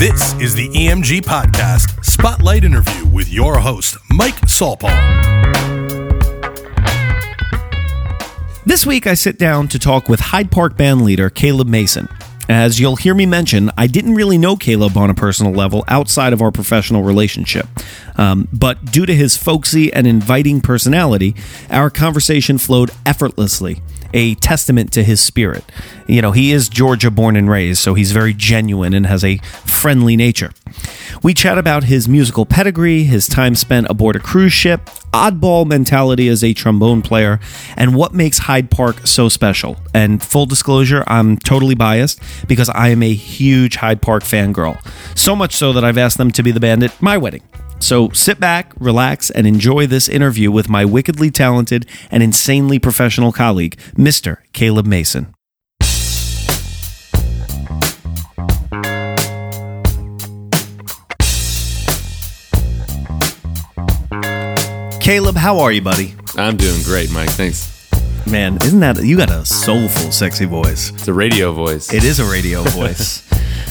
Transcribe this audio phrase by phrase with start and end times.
[0.00, 4.88] This is the EMG Podcast Spotlight Interview with your host, Mike Saulpaugh.
[8.64, 12.08] This week, I sit down to talk with Hyde Park band leader Caleb Mason.
[12.48, 16.32] As you'll hear me mention, I didn't really know Caleb on a personal level outside
[16.32, 17.66] of our professional relationship.
[18.16, 21.36] Um, but due to his folksy and inviting personality,
[21.68, 23.82] our conversation flowed effortlessly,
[24.12, 25.64] a testament to his spirit.
[26.06, 29.38] You know, he is Georgia born and raised, so he's very genuine and has a
[29.64, 30.52] friendly nature.
[31.22, 36.28] We chat about his musical pedigree, his time spent aboard a cruise ship, oddball mentality
[36.28, 37.40] as a trombone player,
[37.76, 39.76] and what makes Hyde Park so special.
[39.92, 44.78] And full disclosure, I'm totally biased because I am a huge Hyde Park fangirl.
[45.16, 47.42] So much so that I've asked them to be the band at my wedding.
[47.80, 53.32] So sit back, relax, and enjoy this interview with my wickedly talented and insanely professional
[53.32, 54.38] colleague, Mr.
[54.52, 55.34] Caleb Mason.
[65.00, 66.14] Caleb, how are you, buddy?
[66.36, 67.30] I'm doing great, Mike.
[67.30, 67.79] Thanks.
[68.26, 70.90] Man, isn't that you got a soulful, sexy voice?
[70.90, 71.92] It's a radio voice.
[71.92, 73.28] It is a radio voice.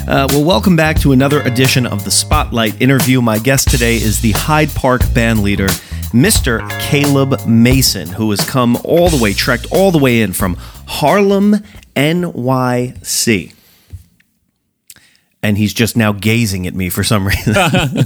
[0.07, 3.21] Uh, well, welcome back to another edition of the Spotlight interview.
[3.21, 5.67] My guest today is the Hyde Park band leader,
[6.11, 6.67] Mr.
[6.81, 10.55] Caleb Mason, who has come all the way, trekked all the way in from
[10.87, 11.55] Harlem,
[11.95, 13.53] NYC.
[15.41, 17.55] And he's just now gazing at me for some reason.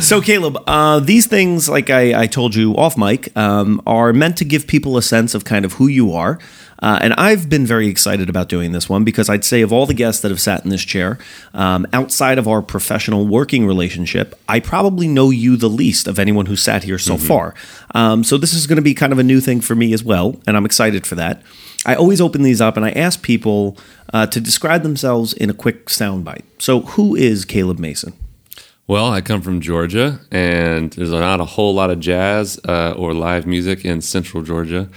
[0.00, 4.36] so, Caleb, uh, these things, like I, I told you off mic, um, are meant
[4.38, 6.38] to give people a sense of kind of who you are.
[6.80, 9.84] Uh, and I've been very excited about doing this one because I'd say of all
[9.84, 11.18] the guests that have sat in this chair,
[11.52, 16.46] um, outside of our professional working relationship, I probably know you the least of anyone
[16.46, 17.54] who's sat here so far.
[17.94, 20.04] Um, so this is going to be kind of a new thing for me as
[20.04, 21.42] well, and I'm excited for that.
[21.84, 23.76] I always open these up and I ask people
[24.12, 26.44] uh, to describe themselves in a quick soundbite.
[26.58, 28.12] So, who is Caleb Mason?
[28.88, 33.12] Well, I come from Georgia, and there's not a whole lot of jazz uh, or
[33.12, 34.88] live music in Central Georgia.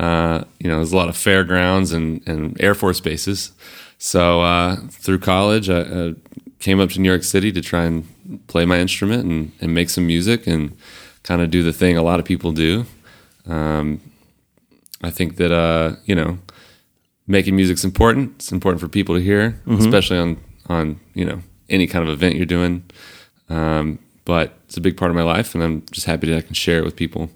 [0.00, 3.50] Uh, you know, there's a lot of fairgrounds and, and Air Force bases.
[3.98, 6.14] So uh, through college, I, I
[6.60, 8.06] came up to New York City to try and
[8.46, 10.76] play my instrument and, and make some music and
[11.24, 12.86] kind of do the thing a lot of people do.
[13.46, 14.00] Um,
[15.02, 16.38] I think that uh, you know,
[17.26, 18.34] making music's important.
[18.36, 20.36] It's important for people to hear, especially on
[20.68, 22.84] on you know any kind of event you're doing.
[23.50, 26.40] Um, but it's a big part of my life, and I'm just happy that I
[26.42, 27.30] can share it with people,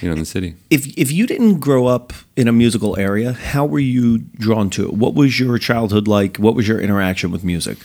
[0.00, 0.54] you know, in the city.
[0.68, 4.84] If, if you didn't grow up in a musical area, how were you drawn to
[4.84, 4.92] it?
[4.92, 6.36] What was your childhood like?
[6.36, 7.78] What was your interaction with music?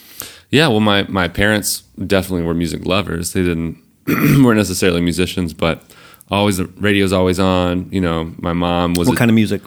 [0.50, 3.34] Yeah, well, my my parents definitely were music lovers.
[3.34, 5.84] They didn't weren't necessarily musicians, but
[6.32, 7.88] always the radio's always on.
[7.92, 9.62] You know, my mom was What a- kind of music?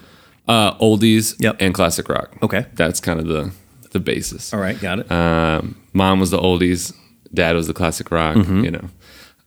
[0.47, 1.55] uh, oldies Yep.
[1.61, 2.35] and classic rock.
[2.43, 2.65] Okay.
[2.75, 3.51] that's kind of the
[3.91, 4.53] the basis.
[4.53, 5.09] All right, got it.
[5.11, 6.93] Um, mom was the oldies,
[7.33, 8.35] dad was the classic rock.
[8.37, 8.63] Mm-hmm.
[8.63, 8.89] You know,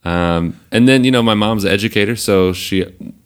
[0.05, 2.85] um, and then you know my mom's an educator, so she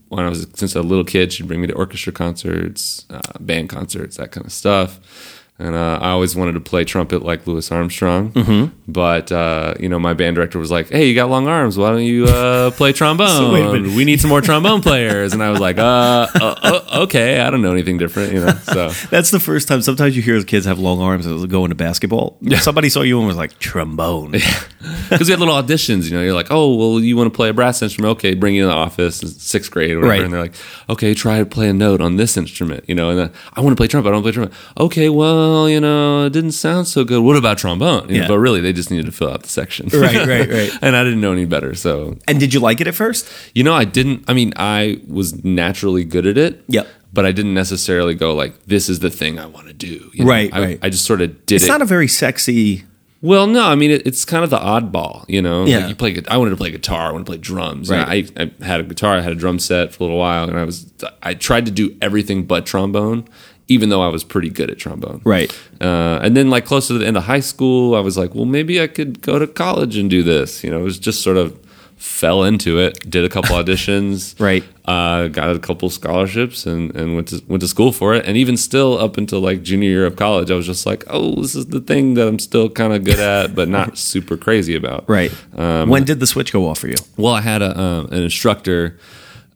[0.09, 3.69] when I was since a little kid, she'd bring me to orchestra concerts, uh, band
[3.69, 5.39] concerts, that kind of stuff.
[5.60, 8.75] And uh, I always wanted to play trumpet like Louis Armstrong, Mm-hmm.
[8.91, 11.76] but uh, you know my band director was like, "Hey, you got long arms.
[11.76, 13.87] Why don't you uh, play trombone?
[13.87, 17.41] a we need some more trombone players." And I was like, uh, uh, uh, "Okay,
[17.41, 19.82] I don't know anything different." You know, so That's the first time.
[19.82, 22.38] Sometimes you hear kids have long arms they go into basketball.
[22.41, 22.59] Yeah.
[22.60, 24.31] Somebody saw you and was like trombone.
[24.31, 26.09] because we had little auditions.
[26.10, 28.12] You know, you're like, oh, well, you want to play a brass instrument?
[28.12, 30.10] Okay, bring you in the office, sixth grade, or whatever.
[30.10, 30.22] Right.
[30.25, 30.54] And they're like,
[30.88, 32.84] okay, try to play a note on this instrument.
[32.88, 34.09] You know, and then I want to play trumpet.
[34.09, 34.56] I don't play trumpet.
[34.78, 37.21] Okay, well, you know, it didn't sound so good.
[37.22, 38.09] What about trombone?
[38.09, 38.28] You know, Yeah.
[38.28, 39.88] but really, they just needed to fill out the section.
[39.93, 40.78] Right, right, right.
[40.83, 41.75] and I didn't know any better.
[41.75, 43.28] So, And did you like it at first?
[43.55, 44.25] you know, I didn't.
[44.28, 46.62] I mean, I was naturally good at it.
[46.69, 46.87] Yep.
[47.12, 50.11] But I didn't necessarily go like, this is the thing I want to do.
[50.15, 50.31] you know?
[50.31, 50.78] Right, I, right.
[50.81, 51.56] I just sort of did it.
[51.56, 51.69] It's it.
[51.69, 52.84] not a very sexy.
[53.22, 55.67] Well, no, I mean it, it's kind of the oddball, you know.
[55.67, 55.78] Yeah.
[55.81, 56.12] Like you play.
[56.12, 57.09] gu- I wanted to play guitar.
[57.09, 57.91] I wanted to play drums.
[57.91, 58.32] Right.
[58.38, 59.17] I, I had a guitar.
[59.19, 60.91] I had a drum set for a little while, and I was.
[61.22, 63.28] I tried to do everything but trombone,
[63.70, 65.22] even though I was pretty good at trombone.
[65.25, 65.56] Right.
[65.81, 68.44] Uh, and then, like close to the end of high school, I was like, well,
[68.44, 70.64] maybe I could go to college and do this.
[70.64, 71.56] You know, it was just sort of
[71.96, 73.08] fell into it.
[73.08, 74.38] Did a couple auditions.
[74.40, 74.64] Right.
[74.87, 78.26] Uh, got a couple scholarships and, and went to went to school for it.
[78.26, 81.37] And even still, up until like junior year of college, I was just like, oh,
[81.37, 84.75] this is the thing that I'm still kind of good at, but not super crazy
[84.75, 85.08] about.
[85.08, 85.32] Right.
[85.56, 86.96] Um, when did the switch go off for you?
[87.17, 88.99] Well, I had a, um, an instructor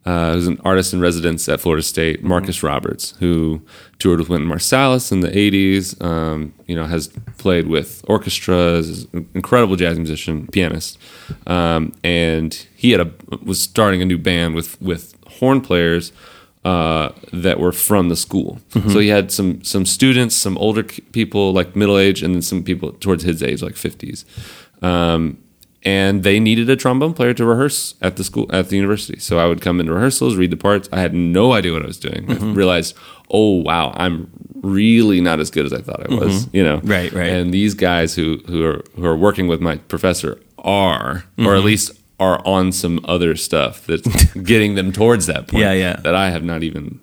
[0.05, 3.63] uh, who's an artist in residence at Florida State, Marcus Roberts, who
[3.99, 6.03] toured with Wynton Marsalis in the '80s.
[6.05, 7.09] Um, you know, has
[7.39, 10.99] played with orchestras, incredible jazz musician, pianist,
[11.47, 13.11] um, and he had a
[13.43, 16.13] was starting a new band with with horn players
[16.65, 18.59] uh, that were from the school.
[18.71, 18.91] Mm-hmm.
[18.91, 22.63] So he had some some students, some older people like middle age, and then some
[22.63, 24.25] people towards his age, like fifties.
[24.83, 25.39] Um,
[25.85, 29.19] and they needed a trombone player to rehearse at the school at the university.
[29.19, 30.89] So I would come into rehearsals, read the parts.
[30.93, 32.27] I had no idea what I was doing.
[32.27, 32.51] Mm-hmm.
[32.51, 32.97] I realized,
[33.31, 34.31] oh wow, I'm
[34.63, 36.49] really not as good as I thought I was.
[36.55, 36.91] You know, Mm-hmm.
[36.91, 37.29] Right, right.
[37.29, 41.47] And these guys who who are who are working with my professor are, or Mm-hmm.
[41.49, 45.63] at least are on some other stuff that's getting them towards that point.
[45.63, 45.97] Yeah, yeah.
[45.97, 47.01] That I have not even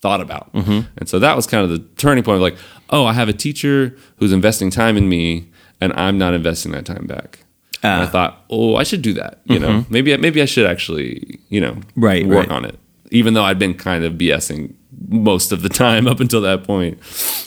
[0.00, 0.50] thought about.
[0.54, 0.88] Mm-hmm.
[0.96, 2.56] And so that was kind of the turning point of like,
[2.88, 6.86] oh, I have a teacher who's investing time in me and I'm not investing that
[6.86, 7.40] time back.
[7.82, 8.08] And I Ah.
[8.08, 9.40] thought, oh, I should do that.
[9.44, 12.00] You know, maybe maybe I should actually, you know, Mm-hmm.
[12.00, 12.56] Right, work right.
[12.56, 12.78] on it.
[13.10, 14.74] Even though I'd been kind of BSing
[15.08, 17.02] most of the time up until that point.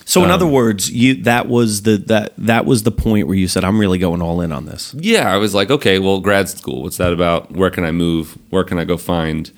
[0.05, 3.37] So in Um, other words, you that was the that that was the point where
[3.37, 4.93] you said I'm really going all in on this.
[4.97, 7.51] Yeah, I was like, okay, well, grad school, what's that about?
[7.51, 8.37] Where can I move?
[8.49, 9.49] Where can I go find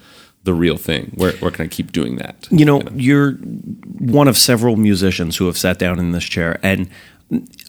[0.44, 1.12] the real thing?
[1.16, 2.48] Where where can I keep doing that?
[2.52, 3.32] You know, you're
[4.00, 6.88] one of several musicians who have sat down in this chair, and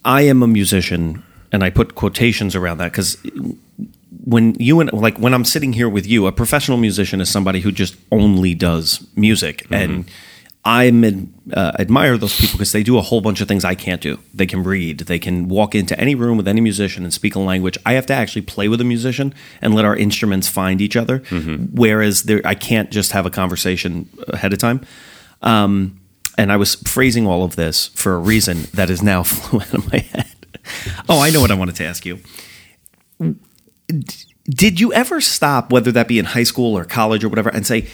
[0.05, 1.23] I am a musician,
[1.53, 3.17] and I put quotations around that because
[4.25, 7.61] when you and like when I'm sitting here with you, a professional musician is somebody
[7.61, 10.07] who just only does music, and
[10.65, 10.89] I
[11.55, 14.19] uh, admire those people because they do a whole bunch of things I can't do.
[14.35, 17.39] They can read, they can walk into any room with any musician and speak a
[17.39, 17.79] language.
[17.87, 19.33] I have to actually play with a musician
[19.63, 21.19] and let our instruments find each other,
[21.73, 24.85] whereas there, I can't just have a conversation ahead of time.
[25.41, 26.01] Um,
[26.37, 29.73] and I was phrasing all of this for a reason that is now flew out
[29.73, 30.27] of my head.
[31.09, 32.19] Oh, I know what I wanted to ask you.
[34.49, 37.67] Did you ever stop, whether that be in high school or college or whatever, and
[37.67, 37.87] say,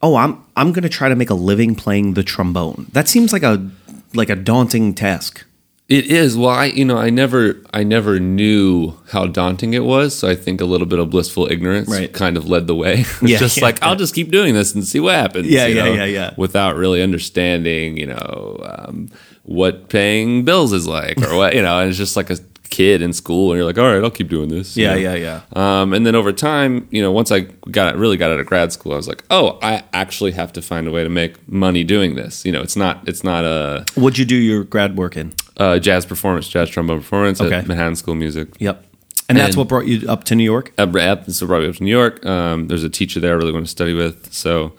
[0.00, 2.86] "Oh, I'm I'm going to try to make a living playing the trombone"?
[2.92, 3.70] That seems like a
[4.14, 5.44] like a daunting task.
[5.88, 6.36] It is.
[6.38, 10.34] Well, I you know, I never I never knew how daunting it was, so I
[10.34, 12.10] think a little bit of blissful ignorance Right.
[12.12, 13.00] kind of led the way.
[13.00, 15.48] It's Yeah, just yeah, like I'll just keep doing this and see what happens.
[15.48, 16.34] Yeah, yeah, know, yeah, yeah.
[16.38, 19.08] Without really understanding, you know, um,
[19.44, 22.38] what paying bills is like or what, you know, and it's just like a
[22.70, 24.76] kid in school and you're like, all right, I'll keep doing this.
[24.76, 24.98] you Yeah, know?
[25.00, 25.80] yeah, yeah.
[25.82, 27.40] Um, and then over time, you know, once I
[27.70, 30.62] got really got out of grad school, I was like, oh, I actually have to
[30.62, 32.46] find a way to make money doing this.
[32.46, 35.32] You know, it's not it's not a, What'd you do your grad work in?
[35.58, 37.54] uh jazz performance, jazz trombone performance Okay.
[37.56, 38.48] at Manhattan School of Music.
[38.58, 38.86] Yep.
[39.28, 40.72] And that's And- what brought you up to New York.
[40.78, 40.88] At
[41.30, 42.24] so brought me up to New York.
[42.24, 44.72] Um, there's a teacher there I really want to study with, so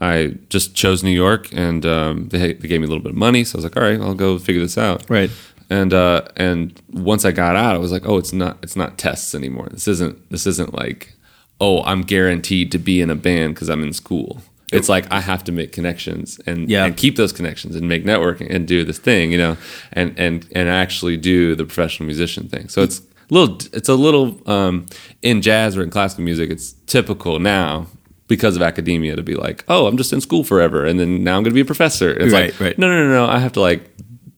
[0.00, 3.16] I just chose New York, and um, they, they gave me a little bit of
[3.18, 3.44] money.
[3.44, 5.08] So I was like, all right, I'll go figure this out.
[5.08, 5.30] Right.
[5.70, 8.98] And uh, and once I got out, I was like, oh, it's not it's not
[8.98, 9.68] tests anymore.
[9.70, 11.14] This isn't this isn't like,
[11.60, 14.42] oh, I'm guaranteed to be in a band because I'm in school.
[14.72, 16.84] It's like I have to make connections and, Yeah.
[16.84, 19.56] and keep those connections and make networking and do this thing, you know,
[19.92, 22.68] and and and actually do the professional musician thing.
[22.68, 23.02] So it's a
[23.34, 24.86] little it's a little um,
[25.22, 26.50] in jazz or in classical music.
[26.50, 27.86] It's typical now
[28.28, 31.36] because of academia to be like, oh, I'm just in school forever, and then now
[31.36, 32.10] I'm going to be a professor.
[32.10, 32.78] It's Right, like, right.
[32.78, 33.26] no, no, no, no.
[33.26, 33.82] I have to like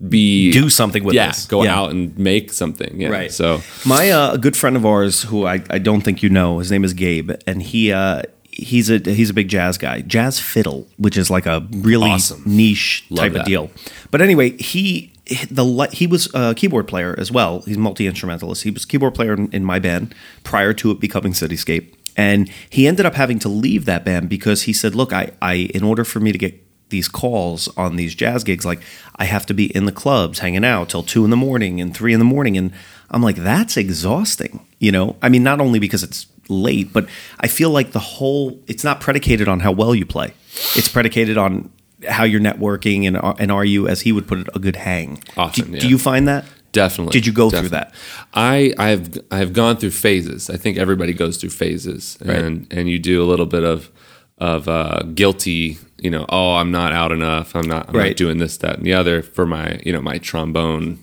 [0.08, 1.46] be Do something with yeah, this.
[1.46, 1.74] go Yeah.
[1.78, 3.00] out and make something.
[3.00, 3.08] Yeah.
[3.08, 3.32] Right.
[3.32, 6.58] So My uh, a good friend of ours, who I, I don't think you know,
[6.58, 10.38] his name is Gabe, and he uh, he's a he's a big jazz guy, jazz
[10.38, 12.42] fiddle, which is like a really Awesome.
[12.44, 13.70] niche Love type of deal.
[14.10, 15.12] But anyway, he
[15.50, 17.62] the he was a keyboard player as well.
[17.62, 18.64] He's multi instrumentalist.
[18.64, 22.48] He was a keyboard player in, in my band prior to it becoming Cityscape, and
[22.70, 25.82] he ended up having to leave that band because he said, "Look, I I in
[25.82, 28.78] order for me to get." These calls on these jazz gigs, like
[29.16, 31.93] I have to be in the clubs hanging out till two in the morning and
[31.93, 32.56] three in the morning.
[32.56, 32.70] And
[33.10, 34.64] I'm like, that's exhausting.
[34.79, 37.08] You know, I mean, not only because it's late, but
[37.41, 40.32] I feel like the whole, it's not predicated on how well you play.
[40.76, 41.70] It's predicated on
[42.08, 44.76] how you're networking and, are- and are you, as he would put it, a good
[44.76, 45.24] hang.
[45.36, 45.81] Often, do, yeah.
[45.81, 46.44] do you find that?
[46.82, 47.12] Definitely.
[47.12, 47.92] Did you go through that?
[48.34, 50.50] I I've I've gone through phases.
[50.50, 52.38] I think everybody goes through phases, Right.
[52.38, 53.90] and and you do a little bit of
[54.38, 55.78] of uh, guilty.
[55.98, 57.56] You know, oh, I'm not out enough.
[57.56, 57.88] I'm not.
[57.88, 58.08] I'm Right.
[58.10, 60.98] not doing this, that, and the other for my you know my trombone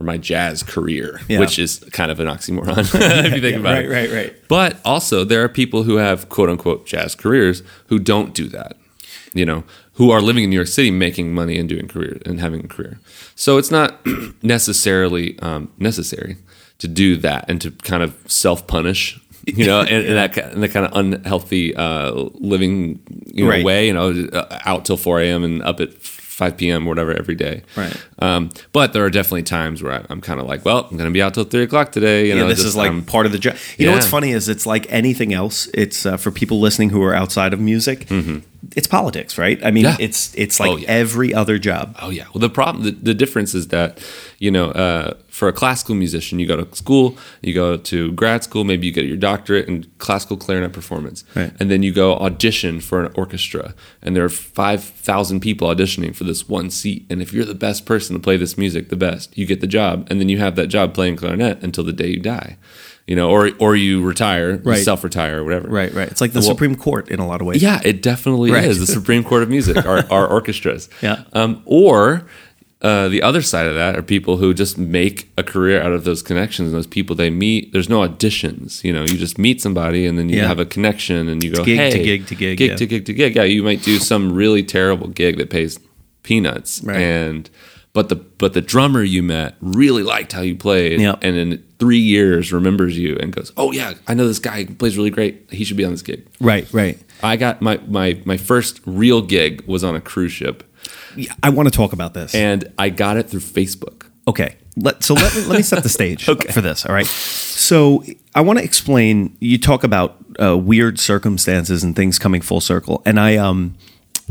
[0.00, 1.40] or my jazz career, Yeah.
[1.40, 2.78] which is kind of an oxymoron
[3.26, 3.88] if you think about right, it.
[3.90, 4.32] Right, right, right.
[4.48, 8.76] But also, there are people who have quote unquote jazz careers who don't do that.
[9.34, 9.64] You know,
[9.98, 12.68] who are living in New York City, making money and doing career and having a
[12.68, 13.00] career.
[13.34, 13.98] So it's not
[14.42, 16.36] necessarily um, necessary
[16.78, 19.20] to do that and to kind of self punish.
[19.44, 23.64] You know, in, in that that kind of unhealthy uh, living you know, Right.
[23.64, 23.86] way.
[23.88, 25.42] You know, uh, out till four a.m.
[25.42, 26.86] and up at five p.m.
[26.86, 27.62] or whatever every day.
[27.76, 27.96] Right.
[28.20, 31.10] Um, but there are definitely times where I, I'm kind of like, well, I'm going
[31.10, 32.28] to be out till three o'clock today.
[32.28, 33.56] You yeah, know, this just, is like um, part of the job.
[33.76, 35.68] You know what's funny is it's like anything else.
[35.74, 38.06] It's uh, for people listening who are outside of music.
[38.06, 38.38] Mm-hmm.
[38.76, 39.58] It's politics, right?
[39.64, 39.96] I mean, Yeah.
[40.00, 40.88] it's it's like Oh, yeah.
[40.88, 41.96] every other job.
[42.02, 42.24] Oh yeah.
[42.34, 43.98] Well, the problem, the, the difference is that,
[44.38, 48.42] you know, uh, for a classical musician, you go to school, you go to grad
[48.42, 51.52] school, maybe you get your doctorate in classical clarinet performance, Right.
[51.60, 56.12] and then you go audition for an orchestra, and there are five thousand people auditioning
[56.14, 58.96] for this one seat, and if you're the best person to play this music, the
[58.96, 61.92] best, you get the job, and then you have that job playing clarinet until the
[61.92, 62.56] day you die,
[63.08, 64.84] you know, or or you retire, you Right.
[64.84, 65.66] self-retire, or whatever.
[65.68, 66.08] Right, right.
[66.08, 67.62] It's like the Well- Supreme Court in a lot of ways.
[67.62, 68.64] Yeah, it definitely Right.
[68.64, 70.88] is the Supreme Court of music, our, our orchestras.
[71.02, 71.22] Yeah.
[71.32, 72.26] Um, or
[72.80, 76.04] uh, the other side of that are people who just make a career out of
[76.04, 77.72] those connections and those people they meet.
[77.72, 78.84] There's no auditions.
[78.84, 80.46] You know, you just meet somebody and then you Yeah.
[80.46, 82.76] have a connection and you go, gig to gig to gig, gig yeah.
[82.76, 83.34] to gig to gig.
[83.34, 85.80] Yeah, you might do some really terrible gig that pays
[86.22, 87.00] peanuts, Right.
[87.00, 87.50] and
[87.98, 91.16] but the but the drummer you met really liked how you played, Yeah.
[91.20, 94.96] and in three years remembers you and goes, oh yeah, I know this guy plays
[94.96, 95.48] really great.
[95.50, 96.24] He should be on this gig.
[96.40, 96.96] Right, right.
[97.24, 100.62] I got my, my my first real gig was on a cruise ship,
[101.16, 102.34] Yeah, I want to talk about this.
[102.36, 104.06] and I got it through Facebook.
[104.28, 104.54] Okay.
[104.76, 106.52] Let, so let me, let me set the stage Okay.
[106.52, 106.86] for this.
[106.86, 107.06] All right.
[107.06, 108.04] So
[108.36, 109.36] I want to explain.
[109.40, 113.74] You talk about uh, weird circumstances and things coming full circle, and I um.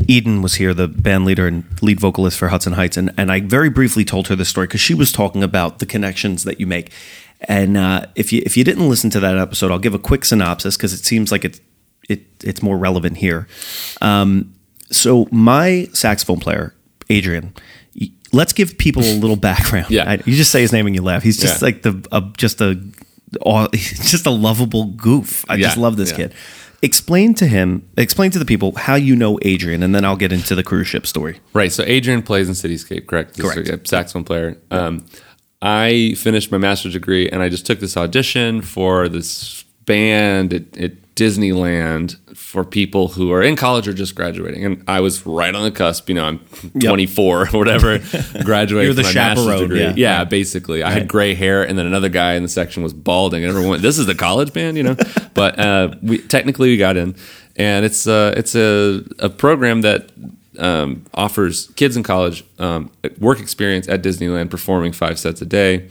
[0.06, 3.40] Eden was here, the band leader and lead vocalist for Hudson Heights, and, and I
[3.40, 6.66] very briefly told her this story because she was talking about the connections that you
[6.66, 6.92] make.
[7.42, 10.24] And uh, if you if you didn't listen to that episode, I'll give a quick
[10.24, 11.60] synopsis because it seems like it's
[12.08, 13.46] it it's more relevant here.
[14.00, 14.54] Um,
[14.90, 16.74] so my saxophone player,
[17.10, 17.54] Adrian,
[18.32, 19.86] let's give people a little background.
[19.90, 20.10] Yeah.
[20.10, 21.22] I- you just say his name and you laugh.
[21.22, 21.66] He's just Yeah.
[21.66, 22.74] like the uh, just a
[23.72, 25.44] just a lovable goof.
[25.48, 26.16] I just love this yeah.
[26.16, 26.34] kid.
[26.80, 30.32] Explain to him, explain to the people how you know Adrian, and then I'll get
[30.32, 31.40] into the cruise ship story.
[31.52, 31.72] Right.
[31.72, 33.34] So Adrian plays in Cityscape, correct?
[33.34, 33.68] This Correct.
[33.68, 34.56] a saxophone player.
[34.70, 35.04] Um,
[35.60, 40.76] I finished my master's degree, and I just took this audition for this band at,
[40.76, 44.64] at Disneyland for people who are in college or just graduating.
[44.64, 46.08] And I was right on the cusp.
[46.08, 46.38] You know, I'm
[46.80, 47.98] 24 or whatever,
[48.44, 48.84] graduating.
[48.84, 49.80] You're the from my master's chaperone, degree.
[49.80, 49.94] yeah.
[49.96, 50.84] yeah, basically.
[50.84, 53.70] I had gray hair, and then another guy in the section was balding, and everyone
[53.70, 54.96] went, "This is the college band," you know.
[55.34, 57.16] but uh, we technically we got in,
[57.56, 60.10] and it's uh, it's a a program that
[60.60, 65.88] um, offers kids in college um, work experience at Disneyland, performing five sets a day,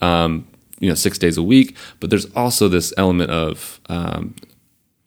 [0.00, 0.46] um,
[0.80, 1.76] you know, six days a week.
[2.00, 4.34] But there's also this element of um,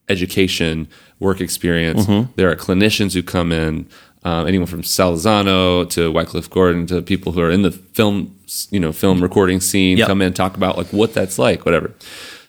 [0.09, 0.87] education,
[1.19, 2.05] work experience.
[2.35, 3.87] There are clinicians who come in,
[4.23, 8.35] um, anyone from Salzano to Wycliffe Gordon to people who are in the film,
[8.69, 10.07] you know, film recording scene, Yep.
[10.07, 11.91] come in and talk about like what that's like, whatever.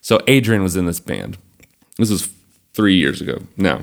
[0.00, 1.36] So Adrian was in this band.
[1.98, 2.28] This was
[2.74, 3.82] three years ago now.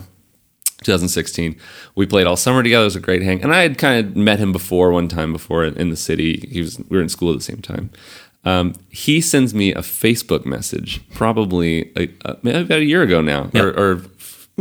[0.83, 1.57] 2016.
[1.93, 2.81] We played all summer together.
[2.81, 5.31] It was a great hang, and I had kind of met him before one time
[5.31, 6.47] before in, in the city.
[6.51, 7.91] He was we were in school at the same time.
[8.43, 12.31] Um, he sends me a Facebook message, probably a, a,
[12.61, 13.63] about a year ago now, Yep.
[13.63, 14.01] or, or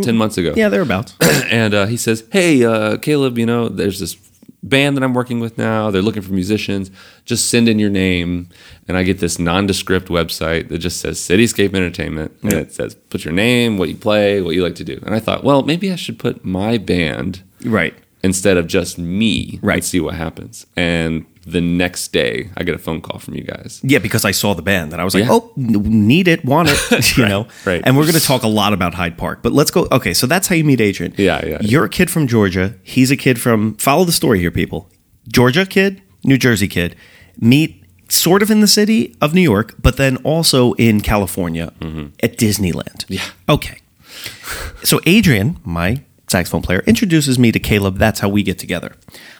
[0.02, 1.14] ten months ago Yeah, thereabouts.
[1.50, 4.16] and uh, he says, "Hey, uh, Caleb, you know, there's this
[4.62, 5.90] band that I'm working with now.
[5.90, 6.90] They're looking for musicians.
[7.24, 8.48] Just send in your name."
[8.86, 13.24] And I get this nondescript website that just says Cityscape Entertainment, and it says, "Put
[13.24, 15.90] your name, what you play, what you like to do." And I thought, well, maybe
[15.90, 17.94] I should put my band right.
[18.22, 19.76] instead of just me, Right.
[19.76, 20.66] And see what happens.
[20.76, 23.80] And the next day, I get a phone call from you guys.
[23.82, 25.32] Yeah, because I saw the band and I was like, Yeah.
[25.32, 27.46] oh, need it, want it, you know?
[27.64, 27.82] right.
[27.84, 29.86] And we're going to talk a lot about Hyde Park, but let's go.
[29.92, 31.14] Okay, so that's how you meet Adrian.
[31.16, 31.58] Yeah, yeah.
[31.60, 32.74] You're a kid from Georgia.
[32.82, 34.90] He's a kid from, follow the story here, people.
[35.28, 36.96] Georgia kid, New Jersey kid,
[37.38, 41.72] meet sort of in the city of New York, but then also in California
[42.22, 43.04] at Disneyland.
[43.06, 43.12] Mm-hmm.
[43.14, 43.24] Yeah.
[43.48, 43.78] Okay.
[44.82, 47.98] So Adrian, my saxophone player, introduces me to Caleb.
[47.98, 48.94] That's how we get together.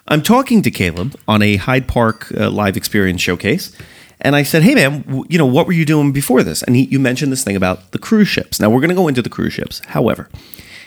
[0.08, 3.74] I'm talking to Caleb on a Hyde Park uh, live experience showcase.
[4.22, 6.76] And I said, "Hey man, w- you know what were you doing before this?" And
[6.76, 8.60] he, you mentioned this thing about the cruise ships.
[8.60, 9.80] Now we're going to go into the cruise ships.
[9.86, 10.28] However,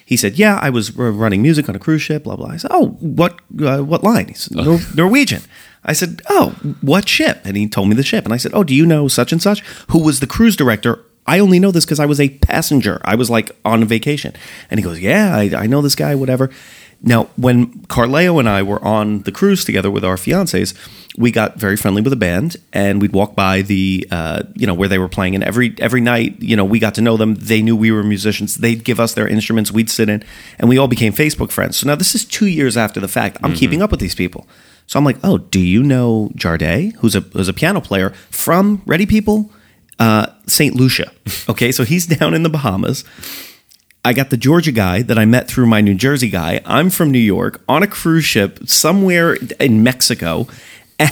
[0.06, 2.50] he said, "Yeah, I was r- running music on a cruise ship." Blah blah.
[2.50, 5.42] I said, "Oh, what uh, what line?" He said, Nor- "Norwegian."
[5.84, 6.50] I said, "Oh,
[6.82, 8.24] what ship?" And he told me the ship.
[8.26, 11.00] And I said, "Oh, do you know such and such who was the cruise director?"
[11.26, 13.02] I only know this because I was a passenger.
[13.04, 14.34] I was like on vacation.
[14.70, 16.50] And he goes, Yeah, I, I know this guy, whatever.
[17.06, 20.74] Now, when Carleo and I were on the cruise together with our fiancés,
[21.18, 24.74] we got very friendly with the band, and we'd walk by the, uh, you know,
[24.74, 27.36] where they were playing, and every every night, you know, we got to know them.
[27.36, 28.56] They knew we were musicians.
[28.56, 29.70] They'd give us their instruments.
[29.70, 30.24] We'd sit in,
[30.58, 31.76] and we all became Facebook friends.
[31.76, 33.38] So now this is two years after the fact.
[33.44, 34.48] I'm keeping up with these people.
[34.88, 38.82] So I'm like, oh, do you know Jarday, who's a who's a piano player from
[38.86, 39.52] Ready People,
[40.00, 40.76] uh, St.
[40.76, 41.12] Lucia?
[41.50, 43.04] Okay, so he's down in the Bahamas.
[44.06, 46.62] I got the Georgia guy that I met through my New Jersey guy.
[46.66, 50.48] I'm from New York on a cruise ship somewhere in Mexico.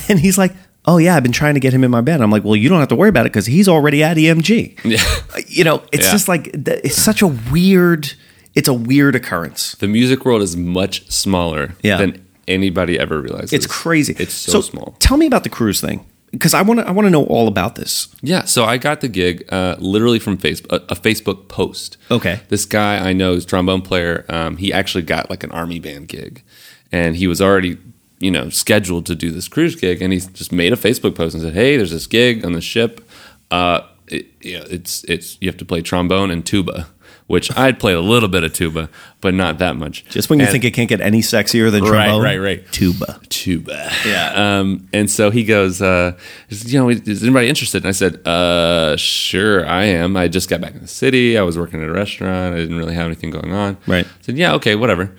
[0.09, 0.53] And he's like,
[0.85, 2.21] Oh, yeah, I've been trying to get him in my bed.
[2.21, 4.79] I'm like, Well, you don't have to worry about it because he's already at EMG.
[4.85, 5.03] Yeah.
[5.47, 6.11] You know, it's Yeah.
[6.11, 8.13] just like, it's such a weird.
[8.55, 9.75] it's a weird occurrence.
[9.75, 11.97] The music world is much smaller Yeah.
[11.97, 13.53] than anybody ever realizes.
[13.53, 14.15] It's crazy.
[14.19, 14.95] It's so, small.
[15.00, 17.47] Tell me about the cruise thing because I want to I want to know all
[17.47, 18.07] about this.
[18.21, 21.97] Yeah, so I got the gig uh, literally from Facebook, a, a Facebook post.
[22.09, 22.39] Okay.
[22.50, 24.25] This guy I know is a trombone player.
[24.29, 26.43] Um, he actually got like an army band gig,
[26.91, 27.77] and he was already
[28.19, 31.33] you know scheduled to do this cruise gig, and he just made a Facebook post
[31.33, 33.07] and said, "Hey, there's this gig on the ship.
[33.50, 36.88] Uh, it, you know, it's it's you have to play trombone and tuba."
[37.31, 38.89] Which I'd play a little bit of tuba,
[39.21, 40.03] but not that much.
[40.09, 42.71] Just when you And- think it can't get any sexier than Right, trombone, right, right.
[42.71, 43.19] tuba.
[43.29, 43.89] tuba.
[44.05, 44.33] Yeah.
[44.59, 46.11] Um, and so he goes, uh,
[46.50, 47.83] you know, is anybody interested?
[47.83, 50.17] And I said, uh, sure, I am.
[50.17, 51.38] I just got back in the city.
[51.38, 52.53] I was working at a restaurant.
[52.53, 53.77] I didn't really have anything going on.
[53.88, 54.05] Right.
[54.05, 55.11] I said, yeah, okay, whatever.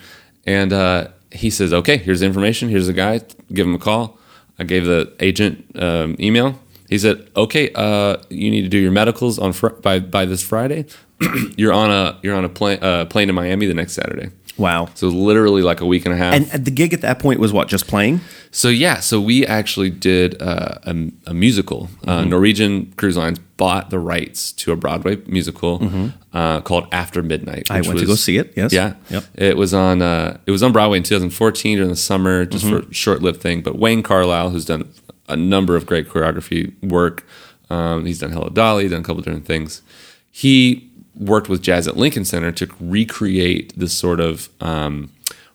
[0.47, 2.69] And uh, he says, okay, here's the information.
[2.69, 3.21] Here's the guy.
[3.52, 4.19] Give him a call.
[4.59, 6.61] I gave the agent um, email.
[6.92, 10.42] He said, okay, uh, you need to do your medicals on fr- by by this
[10.42, 10.84] Friday.
[11.56, 14.28] you're on a you're on a plane uh, plane to Miami the next Saturday.
[14.58, 14.90] Wow.
[14.94, 16.34] So literally like a week and a half.
[16.34, 17.68] And uh, the gig at that point was what?
[17.68, 18.20] Just playing?
[18.50, 21.88] So yeah, so we actually did uh, a, a musical.
[22.06, 27.70] Uh, Norwegian Cruise Lines bought the rights to a Broadway musical uh, called After Midnight.
[27.70, 28.70] I went to go see it, yes.
[28.75, 28.94] Yeah.
[29.08, 29.25] Yep.
[29.34, 30.02] It was on.
[30.02, 33.62] Uh, it was on Broadway in 2014 during the summer, just for a short-lived thing.
[33.62, 34.92] But Wayne Carlyle, who's done
[35.29, 37.26] a number of great choreography work,
[37.71, 39.83] um, he's done Hello Dolly, done a couple different things.
[40.31, 45.11] He worked with Jazz at Lincoln Center to recreate this sort of um,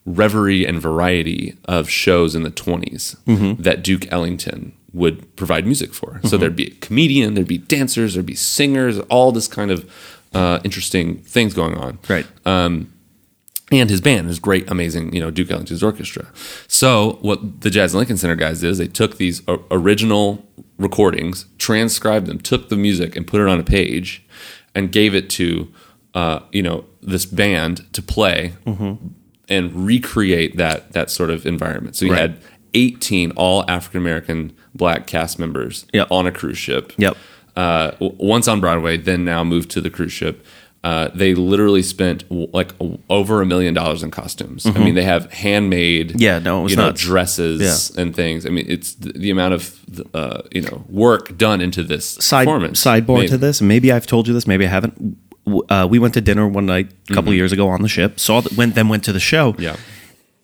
[0.06, 3.18] reverie and variety of shows in the 20s
[3.62, 6.22] that Duke Ellington would provide music for.
[6.24, 9.92] So there'd be a comedian, there'd be dancers, there'd be singers, all this kind of
[10.34, 12.26] uh, interesting things going on Right.
[13.72, 16.28] And his band, his great, amazing, you know, Duke Ellington's orchestra.
[16.68, 20.46] So what the Jazz and Lincoln Center guys did is they took these original
[20.78, 24.24] recordings, transcribed them, took the music and put it on a page,
[24.74, 25.72] and gave it to,
[26.14, 28.54] uh, you know, this band to play
[29.50, 31.96] and recreate that that sort of environment.
[31.96, 32.22] So you Right.
[32.22, 32.38] had
[32.74, 36.08] 18 all African American black cast members Yep.
[36.12, 37.18] on a cruise ship Yep.
[37.56, 40.46] uh, once on Broadway, then now moved to the cruise ship.
[40.84, 42.72] Uh, they literally spent like
[43.10, 44.66] over a million dollars in costumes.
[44.66, 46.22] I mean, they have handmade, Mm-hmm.
[46.22, 47.02] Yeah, no, you know, nuts.
[47.02, 48.46] dresses and things.
[48.46, 49.80] I mean, it's the, the amount of
[50.14, 52.82] uh, you know work done into this Side performance.
[52.84, 55.18] sidebar to this, maybe I've told you this, maybe I haven't.
[55.70, 58.20] Uh, we went to dinner one night a couple years ago on the ship.
[58.20, 59.54] Saw that went then went to the show.
[59.54, 59.62] Mm-hmm.
[59.64, 59.76] Yeah.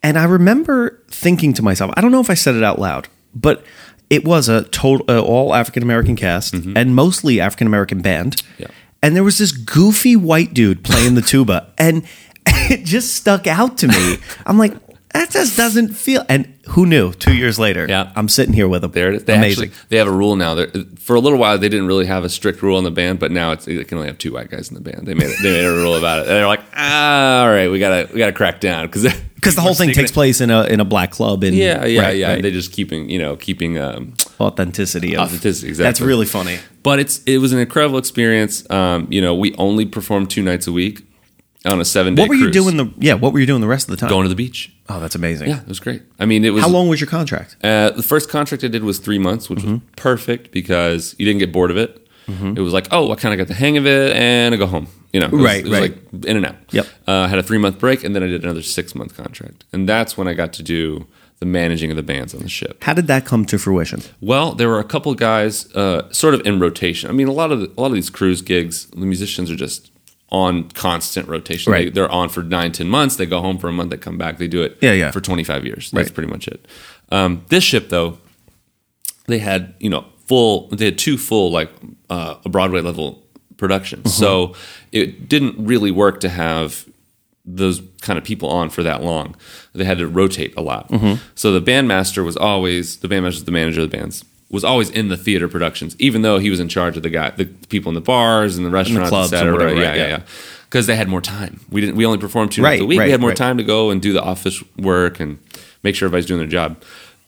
[0.02, 3.08] And I remember thinking to myself, I don't know if I said it out loud,
[3.34, 3.64] but
[4.10, 8.36] it was a total uh, all African American cast and mostly African American band.
[8.36, 8.62] Mm-hmm.
[8.62, 8.68] Yeah.
[9.04, 12.04] And there was this goofy white dude playing the tuba, and
[12.46, 14.16] it just stuck out to me.
[14.46, 14.72] I'm like,
[15.12, 16.24] that just doesn't feel.
[16.26, 17.12] And who knew?
[17.12, 18.10] Two years later, Yeah.
[18.16, 18.92] I'm sitting here with them.
[18.92, 19.24] There it is.
[19.24, 19.64] They Amazing.
[19.68, 20.54] actually they have a rule now.
[20.54, 23.18] They're, for a little while, they didn't really have a strict rule in the band,
[23.18, 25.06] but now it's they can only have two white guys in the band.
[25.06, 26.22] They made it, they made a rule about it.
[26.22, 29.02] And they're like, ah, all right, we gotta we gotta crack down because
[29.34, 31.44] because the whole thing takes place in a in a black club.
[31.44, 32.28] And Yeah, yeah, right, yeah.
[32.32, 32.42] right.
[32.42, 35.14] They just keeping you know keeping um, authenticity.
[35.14, 36.58] Of, Authenticity, That's really funny.
[36.84, 38.68] But it's it was an incredible experience.
[38.70, 41.04] Um, you know, we only performed two nights a week
[41.64, 42.22] on a seven day.
[42.22, 42.76] What were you doing?
[42.76, 44.10] The yeah, what were you doing the rest of the time?
[44.10, 44.70] Going to the beach.
[44.88, 45.48] oh, that's amazing.
[45.48, 46.02] Yeah, it was great.
[46.20, 47.56] I mean, it was How long was your contract?
[47.64, 51.40] Uh, the first contract I did was three months, which was perfect because you didn't
[51.40, 52.00] get bored of it.
[52.26, 54.66] It was like, oh, I kind of got the hang of it, and I go
[54.66, 54.86] home.
[55.12, 56.12] You know, it was, Right, it was right.
[56.14, 56.56] like in and out.
[56.70, 56.86] Yep.
[57.06, 59.64] Uh, I had a three month break, and then I did another six month contract,
[59.72, 61.06] and that's when I got to do
[61.40, 62.82] the managing of the bands on the ship.
[62.84, 64.00] How did that come to fruition?
[64.20, 67.10] Well, there were a couple of guys uh, sort of in rotation.
[67.10, 69.56] I mean, a lot of the, a lot of these cruise gigs, the musicians are
[69.56, 69.90] just
[70.30, 71.72] on constant rotation.
[71.72, 71.86] Right.
[71.86, 73.16] They, they're on for nine, ten months.
[73.16, 73.90] They go home for a month.
[73.90, 74.38] They come back.
[74.38, 74.78] They do it.
[74.80, 75.10] Yeah, yeah.
[75.10, 75.90] For twenty five years.
[75.90, 76.14] That's Right.
[76.14, 76.66] pretty much it.
[77.10, 78.18] Um, this ship, though,
[79.26, 80.68] they had you know full.
[80.68, 81.70] They had two full like
[82.10, 83.22] uh, Broadway level
[83.56, 84.04] productions.
[84.04, 84.20] Mm-hmm.
[84.20, 84.54] So
[84.92, 86.86] it didn't really work to have
[87.44, 89.36] those kind of people on for that long.
[89.74, 90.88] They had to rotate a lot.
[90.88, 91.22] Mm-hmm.
[91.34, 95.08] So the bandmaster was always the bandmaster, the manager of the bands, was always in
[95.08, 97.94] the theater productions, even though he was in charge of the guy, the people in
[97.94, 100.08] the bars and the restaurants, and clubs et and whatever, yeah, right, yeah, yeah.
[100.18, 100.22] yeah.
[100.64, 101.60] Because they had more time.
[101.70, 101.96] We didn't.
[101.96, 102.98] We only performed two Right, nights a week.
[102.98, 105.38] right, we had more time to go and do the office work and
[105.84, 106.82] make sure everybody's doing their job.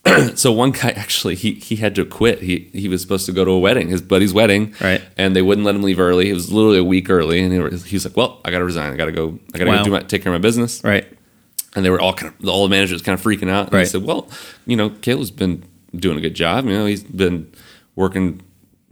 [0.35, 2.40] so one guy actually he he had to quit.
[2.42, 5.03] He he was supposed to go to a wedding, his buddy's wedding, Right.
[5.16, 6.31] And they wouldn't let him leave early.
[6.31, 8.59] It was literally a week early, and he was, he was like, "Well, I got
[8.59, 8.92] to resign.
[8.92, 9.38] I got to go.
[9.55, 9.79] I got to Wow.
[9.79, 11.07] go do my, take care of my business." Right.
[11.75, 13.66] and they were all kind of all the managers kind of freaking out.
[13.66, 13.81] And Right.
[13.83, 14.29] I said, "Well,
[14.66, 15.62] you know, Caleb's been
[15.95, 16.64] doing a good job.
[16.66, 17.51] You know, he's been
[17.97, 18.40] working,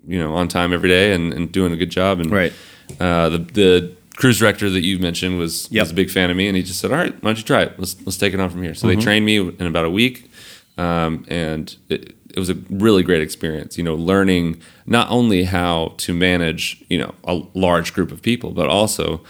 [0.06, 2.52] you know, on time every day and, and doing a good job." And Right.
[3.00, 5.82] uh, the the cruise director that you mentioned was Yep.
[5.82, 7.44] was a big fan of me, and he just said, "All right, why don't you
[7.44, 7.72] try it?
[7.78, 8.98] Let's let's take it on from here." So Mm-hmm.
[8.98, 10.30] they trained me in about a week,
[10.76, 13.78] um, and it, it was a really great experience.
[13.78, 18.50] You know, learning not only how to manage you know a large group of people,
[18.50, 19.22] but also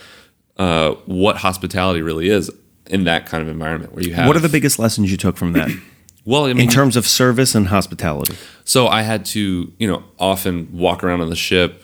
[0.57, 2.51] uh, what hospitality really is
[2.87, 5.37] in that kind of environment where you have What are the biggest lessons you took
[5.37, 5.71] from that
[6.25, 8.37] well I mean in terms of service and hospitality?
[8.65, 11.84] So I had to, you know, often walk around on the ship,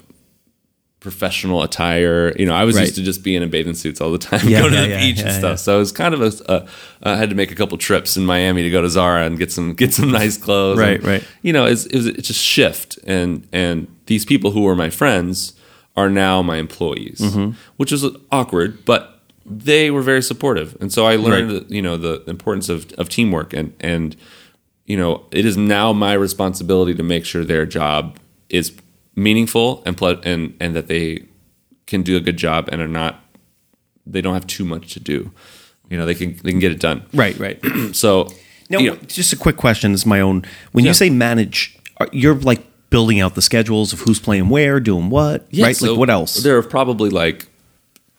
[1.01, 2.33] professional attire.
[2.39, 2.83] You know, I was Right.
[2.83, 5.01] used to just being in bathing suits all the time, Yeah, go to the yeah,
[5.01, 5.39] beach yeah, and yeah.
[5.39, 5.59] stuff.
[5.61, 6.67] So it was kind of a.
[7.03, 9.51] Uh, had to make a couple trips in Miami to go to Zara and get
[9.51, 10.79] some get some nice clothes.
[10.79, 11.25] Right, And, right.
[11.43, 14.91] You know, it's, it was it's a shift, and and these people who were my
[14.91, 15.55] friends
[15.97, 17.53] are now my employees, Mm-hmm.
[17.77, 21.71] which was awkward, but they were very supportive, and so I learned, Right.
[21.71, 24.17] you know, the importance of of teamwork and and
[24.87, 28.73] you know, it is now my responsibility to make sure their job is
[29.21, 31.25] meaningful and ple- and and that they
[31.87, 33.21] can do a good job and are not
[34.07, 35.31] they don't have too much to do.
[35.91, 37.05] You know, they can they can get it done.
[37.13, 37.59] Right, right.
[37.93, 38.29] So
[38.71, 39.93] Now, you know, just a quick question.
[39.93, 40.45] This is my own.
[40.73, 40.91] When Yeah.
[40.91, 41.77] you say manage,
[42.13, 45.77] you're like building out the schedules of who's playing where, doing what, yeah, right?
[45.77, 46.43] so like what else?
[46.43, 47.47] There are probably like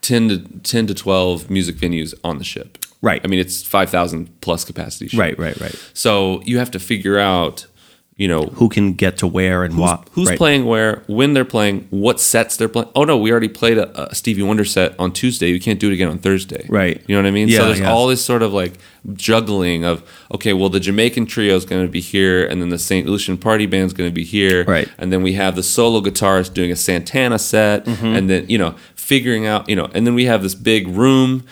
[0.02, 2.78] ten to ten to twelve music venues on the ship.
[3.02, 3.22] Right.
[3.24, 5.08] I mean, it's five thousand plus capacity.
[5.08, 5.20] Ship.
[5.20, 5.76] Right, right, right.
[5.94, 7.66] So you have to figure out,
[8.21, 10.07] you know, Who can get to where and what?
[10.12, 10.38] who's right.
[10.38, 12.89] playing where, when they're playing, what sets they're playing.
[12.93, 15.51] Oh no, we already played a, a Stevie Wonder set on Tuesday.
[15.51, 16.65] We can't do it again on Thursday.
[16.69, 17.01] Right.
[17.07, 17.47] You know what I mean?
[17.47, 17.91] Yeah, so there's yeah.
[17.91, 18.73] all this sort of like
[19.13, 20.03] juggling of
[20.36, 23.07] okay, well the Jamaican trio is going to be here, and then the St.
[23.07, 24.88] Lucian party band is going to be here, Right.
[24.99, 28.05] And then we have the solo guitarist doing a Santana set, Mm-hmm.
[28.05, 31.43] and then you know figuring out you know, and then we have this big room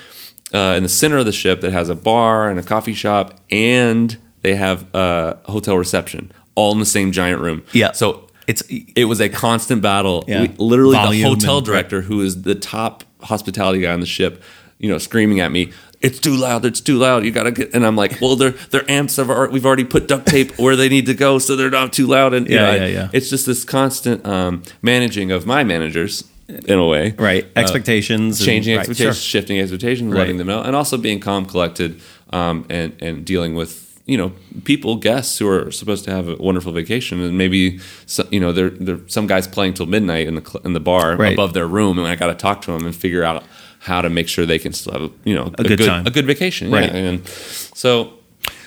[0.54, 3.40] uh, in the center of the ship that has a bar and a coffee shop,
[3.52, 7.60] and they have uh, a hotel reception, all in the same giant room.
[7.74, 7.94] Yeah.
[7.94, 8.64] So It's
[9.02, 10.24] it was a constant battle.
[10.28, 10.42] Yeah.
[10.42, 14.06] We, literally, Volume the hotel and- director, who is the top hospitality guy on the
[14.18, 14.34] ship,
[14.80, 16.66] you know, screaming at me, "It's too loud!
[16.66, 17.26] It's too loud!
[17.26, 20.08] You gotta get!" And I'm like, "Well, their their amps have already, we've already put
[20.08, 22.74] duct tape where they need to go, so they're not too loud." And Yeah, know,
[22.76, 23.08] yeah, yeah.
[23.14, 28.46] It's just this constant um, managing of my managers in a way, right expectations, and-
[28.48, 29.30] changing right, expectations, sure.
[29.42, 30.20] shifting expectations, Right.
[30.22, 32.00] letting them know, and also being calm, collected,
[32.32, 34.32] um, and and dealing with you know
[34.64, 38.52] people, guests who are supposed to have a wonderful vacation, and maybe so, you know
[38.52, 41.34] there there some guys playing till midnight in the cl- in the bar Right.
[41.34, 43.44] above their room, and I got to talk to them and figure out
[43.80, 46.06] how to make sure they can still have you know A good time.
[46.08, 46.92] a good vacation, Right.
[46.92, 47.10] Yeah.
[47.10, 48.14] And so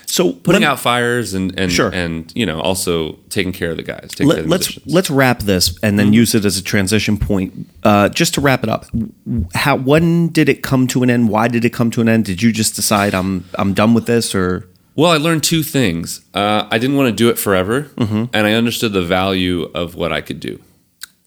[0.06, 1.90] So putting out fires and and Sure.
[2.02, 4.08] and you know also taking care of the guys.
[4.10, 6.62] Taking care of Let, the let's let's wrap this and then use it as a
[6.62, 7.50] transition point.
[7.82, 8.82] Uh, just to wrap it up,
[9.54, 11.28] how when did it come to an end?
[11.34, 12.24] Why did it come to an end?
[12.26, 16.20] Did you just decide I'm I'm done with this, or Well, I learned two things.
[16.34, 18.24] Uh, I didn't want to do it forever, Mm-hmm.
[18.34, 20.60] and I understood the value of what I could do.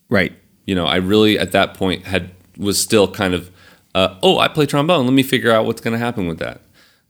[0.09, 0.33] right?
[0.67, 3.51] You know, I really at that point had was still kind of,
[3.93, 5.05] uh, oh, I play trombone.
[5.05, 6.61] Let me figure out what's going to happen with that.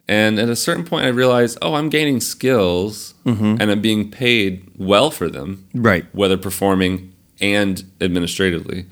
[0.08, 4.70] And at a certain point, I realized, oh, I'm gaining skills, and I'm being paid
[4.78, 5.82] well for them, Mm-hmm.
[5.84, 6.06] Right.
[6.14, 8.86] Whether performing and administratively.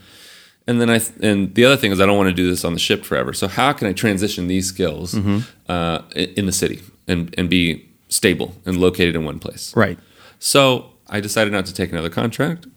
[0.67, 2.73] And then I and the other thing is I don't want to do this on
[2.73, 3.33] the ship forever.
[3.33, 5.39] So how can I transition these skills Mm-hmm.
[5.71, 9.75] uh, in the city and and be stable and located in one place?
[9.75, 9.97] Right.
[10.39, 12.67] So I decided not to take another contract.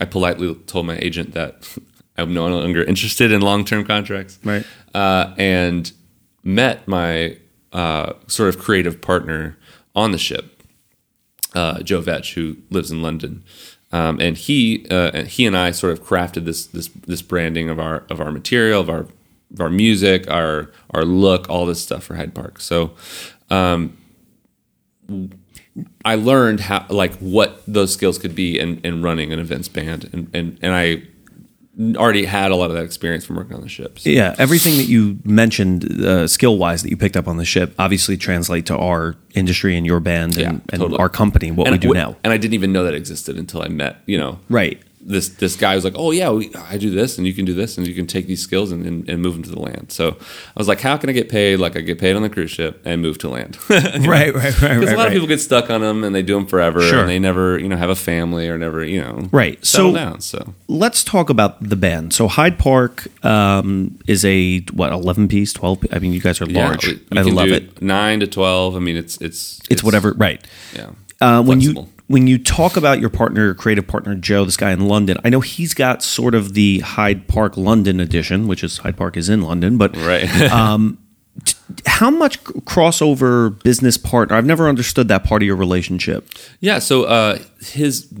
[0.00, 1.76] I politely told my agent that
[2.16, 4.38] I'm no longer interested in long term contracts.
[4.44, 4.64] Right.
[4.94, 5.92] Uh, and
[6.42, 7.36] met my
[7.72, 9.56] uh, sort of creative partner
[9.94, 10.62] on the ship,
[11.54, 13.44] uh, Joe Vetch, who lives in London.
[13.90, 17.70] Um, and he uh, and he and I sort of crafted this this this branding
[17.70, 19.06] of our of our material, of our
[19.52, 22.60] of our music, our our look, all this stuff for Hyde Park.
[22.60, 22.92] So
[26.04, 30.10] I learned how like what those skills could be in, in running an events band
[30.12, 31.02] and, and, and I
[31.96, 34.04] already had a lot of that experience from working on the ships.
[34.04, 37.72] Yeah, everything that you mentioned, uh, skill wise, that you picked up on the ship,
[37.78, 41.74] obviously translate to our industry and your band and, Yeah, and our company, what and
[41.74, 42.16] we do I, now.
[42.24, 44.82] And I didn't even know that existed until I met, you know, Right.
[45.00, 47.54] This this guy was like, oh yeah, we, I do this, and you can do
[47.54, 49.90] this, and you can take these skills and, and, and move them to the land.
[49.92, 52.28] So I was like, how can I get paid like I get paid on the
[52.30, 53.56] cruise ship and move to land?
[53.68, 54.82] Because Right, right, Because right.
[54.82, 55.06] a lot right.
[55.08, 57.00] of people get stuck on them and they do them forever, Sure.
[57.00, 59.64] and they never, you know, have a family or never, you know, Right.
[59.64, 60.20] settle So- down.
[60.20, 62.12] So Let's talk about the band.
[62.12, 65.84] So Hyde Park um, is a what eleven piece, twelve.
[65.92, 66.86] I mean, you guys are large.
[66.86, 67.80] we I can love do it.
[67.82, 68.76] Nine to twelve.
[68.76, 70.12] I mean, it's it's It's whatever.
[70.12, 70.44] Right.
[70.74, 70.90] Yeah.
[71.20, 71.88] Uh, when you.
[72.08, 75.28] When you talk about your partner, your creative partner Joe, this guy in London, I
[75.28, 79.28] know he's got sort of the Hyde Park London edition, which is Hyde Park is
[79.28, 80.26] in London, but right.
[81.86, 84.36] how much crossover business partner?
[84.36, 86.28] I've never understood that part of your relationship.
[86.60, 86.78] yeah.
[86.78, 88.12] So uh, his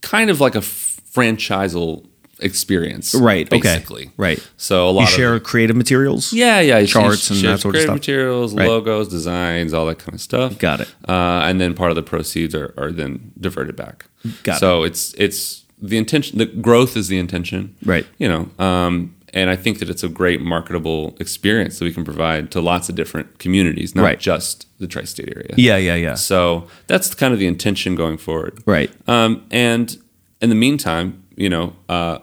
[0.00, 2.06] kind of like a franchisal
[2.44, 3.48] experience, Right.
[3.50, 4.12] Basically, Okay.
[4.16, 4.48] Right.
[4.56, 6.32] So a lot You of share creative materials.
[6.32, 7.88] Yeah, yeah, Charts and that sort of stuff.
[7.90, 8.68] creative materials, Right.
[8.68, 10.58] logos, designs, all that kind of stuff.
[10.58, 10.88] Got it.
[11.08, 14.06] Uh, and then part of the proceeds are, are then diverted back.
[14.42, 14.60] Got it.
[14.60, 16.38] so it's it's the intention.
[16.38, 18.06] The growth is the intention, Right.
[18.18, 22.04] You know, um, and I think that it's a great marketable experience that we can
[22.04, 24.20] provide to lots of different communities, not Right.
[24.20, 25.54] just the tri-state area.
[25.56, 26.14] Yeah, yeah, yeah.
[26.14, 28.62] So that's kind of the intention going forward.
[28.64, 28.90] Right.
[29.08, 29.96] Um, and
[30.40, 32.18] in the meantime, you know, uh,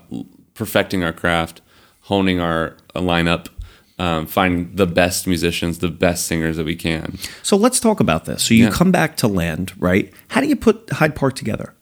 [0.53, 1.61] perfecting our craft,
[2.01, 3.47] honing our lineup,
[3.99, 7.17] um, finding the best musicians, the best singers that we can.
[7.43, 8.43] So let's talk about this.
[8.43, 8.71] So you Yeah.
[8.71, 10.11] come back to land, right?
[10.29, 11.73] How do you put Hyde Park together?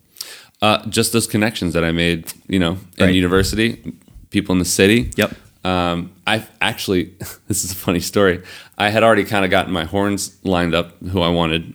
[0.62, 3.16] Uh, just those connections that I made, you know, in Right.
[3.16, 3.94] university,
[4.30, 5.12] people in the city.
[5.16, 5.34] Yep.
[5.64, 7.14] Um, I actually,
[7.48, 8.42] this is a funny story.
[8.78, 11.74] I had already kind of gotten my horns lined up, who I wanted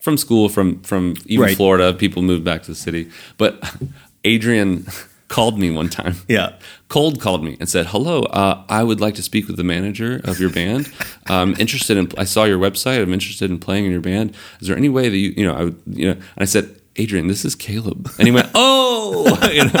[0.00, 1.56] from school, from from even Right.
[1.56, 1.92] Florida.
[1.92, 3.08] People moved back to the city,
[3.38, 3.60] but
[4.24, 4.86] Adrian
[5.28, 6.16] called me one time.
[6.28, 6.54] Yeah.
[6.88, 10.20] cold called me and said, "Hello, uh, I would like to speak with the manager
[10.24, 10.92] of your band.
[11.26, 12.08] I'm interested in.
[12.18, 13.00] I saw your website.
[13.02, 14.34] I'm interested in playing in your band.
[14.60, 16.68] Is there any way that you, you know, I would, you know?" And I said,
[16.96, 19.80] "Adrian, this is Caleb." And he went, "Oh." You know?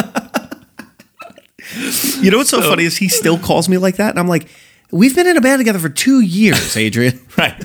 [2.20, 4.48] You know what's so, funny is he still calls me like that, and I'm like,
[4.90, 7.62] "We've been in a band together for two years, Adrian." right.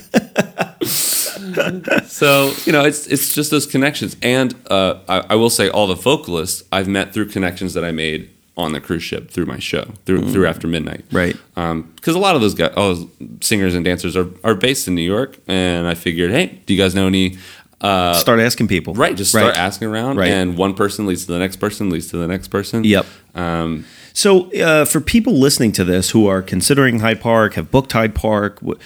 [2.07, 5.87] so you know, it's it's just those connections, and uh, I, I will say, all
[5.87, 9.59] the vocalists I've met through connections that I made on the cruise ship through my
[9.59, 11.35] show through through After Midnight, Right.
[11.55, 13.05] Because a lot of those guys, all those
[13.41, 16.81] singers and dancers are are based in New York, and I figured, hey, do you
[16.81, 17.37] guys know any?
[17.81, 18.93] Uh, Start asking people.
[18.93, 20.31] right, just start asking around, Right.
[20.31, 22.83] and one person leads to the next person, leads to the next person.
[22.85, 23.05] Yep.
[23.35, 27.91] Um, So, uh, for people listening to this who are considering Hyde Park, have booked
[27.91, 28.79] Hyde Park, wh-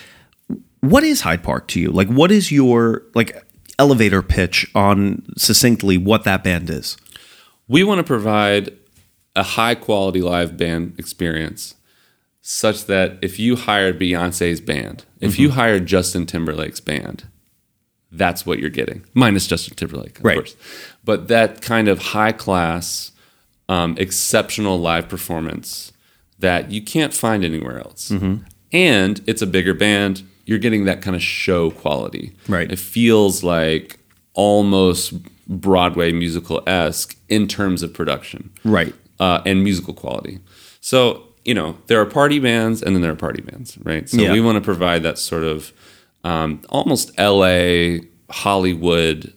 [0.82, 1.92] what is Hyde Park to you?
[1.92, 3.46] Like, what is your like
[3.78, 6.98] elevator pitch on succinctly what that band is?
[7.68, 8.76] we want to provide
[9.36, 11.76] a high quality live band experience
[12.42, 15.42] such that if you hired Beyonce's band, if Mm-hmm.
[15.44, 17.26] you hired Justin Timberlake's band,
[18.12, 19.06] that's what you're getting.
[19.14, 20.38] Minus Justin Timberlake, of Right.
[20.38, 20.56] course.
[21.06, 23.12] But that kind of high class,
[23.70, 25.94] um, exceptional live performance
[26.40, 28.10] that you can't find anywhere else.
[28.10, 28.44] Mm-hmm.
[28.74, 30.24] And it's a bigger band.
[30.46, 32.34] You're getting that kind of show quality.
[32.48, 32.70] Right.
[32.72, 34.00] It feels like
[34.34, 35.14] almost
[35.48, 38.94] Broadway musical esque in terms of production Right.
[39.20, 40.40] uh, and musical quality.
[40.82, 44.08] So you know there are party bands and then there are party bands, right?
[44.10, 44.34] So Yeah.
[44.34, 45.72] we want to provide that sort of
[46.24, 48.02] um, almost L.A.
[48.30, 49.34] Hollywood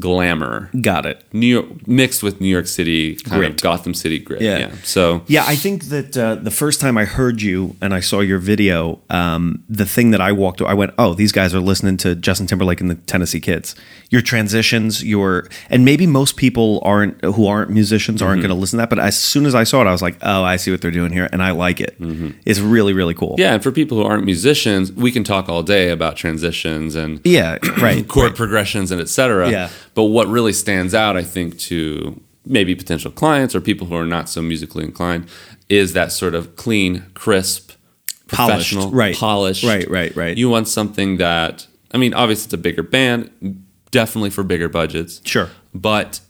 [0.00, 1.22] glamour, Got it.
[1.32, 3.50] New York mixed with New York City kind Grit.
[3.52, 4.40] of Gotham City grit.
[4.42, 4.58] Yeah.
[4.58, 4.74] Yeah.
[4.82, 8.20] So Yeah, I think that uh, the first time I heard you and I saw
[8.20, 11.96] your video, um, the thing that I walked, I went, "Oh, these guys are listening
[11.98, 13.74] to Justin Timberlake and the Tennessee Kids."
[14.10, 18.48] Your transitions, your, and maybe most people aren't who aren't musicians aren't Mm-hmm.
[18.48, 18.90] going to listen to that.
[18.90, 20.90] But as soon as I saw it, I was like, "Oh, I see what they're
[20.90, 21.96] doing here," and I like it.
[22.44, 23.30] It's really, really cool.
[23.32, 23.40] Mm-hmm.
[23.40, 27.20] yeah, and for people who aren't musicians, we can talk all day about transitions and
[27.24, 28.06] yeah, right.
[28.14, 29.50] chord progressions and et cetera.
[29.50, 29.68] Yeah.
[29.94, 34.06] But what really stands out, I think, to maybe potential clients or people who are
[34.06, 35.28] not so musically inclined,
[35.68, 37.72] is that sort of clean, crisp,
[38.26, 39.14] Polished, professional, right.
[39.14, 39.64] polished.
[39.64, 40.36] Right, right, right.
[40.36, 43.30] You want something that, I mean, obviously it's a bigger band,
[43.90, 45.20] definitely for bigger budgets.
[45.24, 45.50] Sure.
[45.74, 46.20] But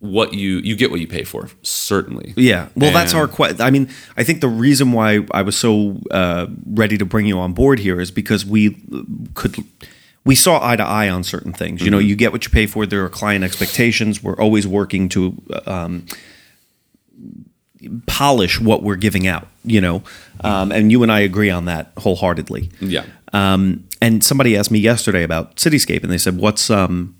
[0.00, 2.34] what you you get what you pay for, certainly.
[2.36, 2.68] Yeah.
[2.76, 3.60] Well, that's our question.
[3.60, 7.38] I mean, I think the reason why I was so uh, ready to bring you
[7.38, 8.76] on board here is because we
[9.34, 9.56] could.
[10.24, 11.80] We saw eye to eye on certain things.
[11.80, 12.84] You know, you get what you pay for.
[12.84, 14.22] There are client expectations.
[14.22, 16.06] We're always working to um,
[18.06, 19.48] polish what we're giving out.
[19.64, 20.02] You know,
[20.40, 22.70] um, and you and I agree on that wholeheartedly.
[22.80, 23.04] Yeah.
[23.32, 27.16] Um, and somebody asked me yesterday about Cityscape, and they said, "What's um,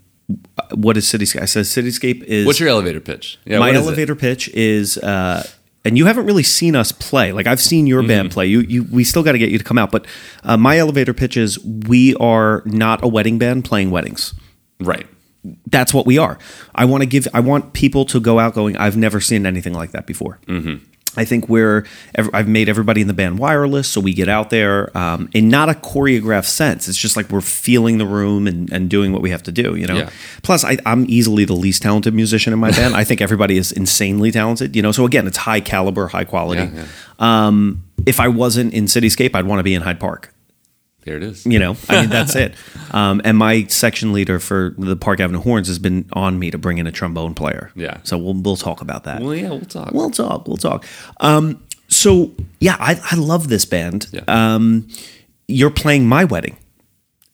[0.73, 3.39] what is Cityscape?" I said, "Cityscape is What's your elevator pitch?
[3.45, 3.85] Yeah, my what is it?
[3.85, 5.47] elevator pitch is uh
[5.85, 8.07] and you haven't really seen us play like i've seen your Mm-hmm.
[8.07, 10.05] band play you you we still got to get you to come out but
[10.43, 14.33] uh, my elevator pitch is we are not a wedding band playing weddings
[14.81, 15.07] Right.
[15.67, 16.37] that's what we are
[16.75, 19.73] i want to give i want people to go out going i've never seen anything
[19.73, 20.83] like that before mm-hmm.
[21.19, 21.85] I think we're.
[22.15, 25.67] I've made everybody in the band wireless, so we get out there um, in not
[25.67, 26.87] a choreographed sense.
[26.87, 29.75] It's just like we're feeling the room and, and doing what we have to do.
[29.75, 29.97] You know.
[29.97, 30.09] Yeah.
[30.43, 32.95] Plus, I, I'm easily the least talented musician in my band.
[32.95, 34.75] I think everybody is insanely talented.
[34.75, 34.93] You know.
[34.93, 36.61] So again, it's high caliber, high quality.
[36.73, 36.85] Yeah,
[37.19, 40.33] Um, if I wasn't in Cityscape, I'd want to be in Hyde Park.
[41.09, 41.43] There it is.
[41.43, 42.53] You know, I mean, that's it.
[42.91, 46.57] Um, and my section leader for the Park Avenue Horns has been on me to
[46.57, 47.71] bring in a trombone player.
[47.75, 47.99] Yeah.
[48.01, 49.21] So we'll we'll talk about that.
[49.21, 49.91] Well, yeah, we'll talk.
[49.91, 50.47] We'll talk.
[50.47, 50.87] We'll talk.
[51.19, 54.07] Um, so yeah, I, I love this band.
[54.11, 54.21] Yeah.
[54.27, 54.87] Um,
[55.47, 56.57] you're playing my wedding.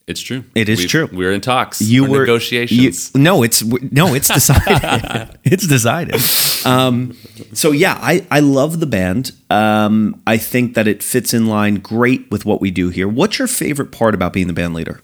[0.07, 0.43] It's true.
[0.53, 1.09] It is We've- true.
[1.11, 1.81] We're in talks.
[1.81, 3.11] You We're were negotiations.
[3.15, 5.37] you- no, it's no, it's decided.
[5.43, 6.21] it's decided.
[6.65, 7.17] Um,
[7.53, 9.31] so yeah, I I love the band.
[9.49, 13.07] Um, I think that it fits in line great with what we do here.
[13.07, 15.01] What's your favorite part about being the band leader?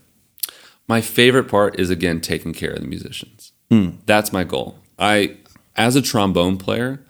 [0.87, 3.53] My favorite part is again taking care of the musicians.
[3.69, 3.91] Hmm.
[4.05, 4.77] That's my goal.
[4.99, 5.37] I,
[5.75, 7.03] as a trombone player,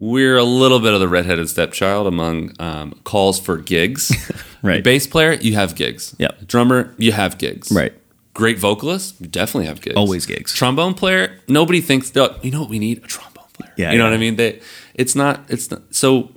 [0.00, 4.12] we're a little bit of the redheaded stepchild among um, calls for gigs.
[4.60, 4.82] Right.
[4.82, 6.16] Bass player, you have gigs.
[6.18, 6.48] Yep.
[6.48, 7.70] Drummer, you have gigs.
[7.70, 7.92] Right.
[8.34, 9.94] Great vocalist, you definitely have gigs.
[9.94, 10.52] Always gigs.
[10.52, 12.10] Trombone player, nobody thinks.
[12.16, 12.98] "Oh, You know what we need?
[12.98, 13.72] A trombone player.
[13.76, 14.10] Yeah, You know yeah.
[14.10, 14.34] what I mean?
[14.34, 14.60] They,
[14.94, 15.42] it's not.
[15.48, 15.82] It's not.
[15.94, 16.30] So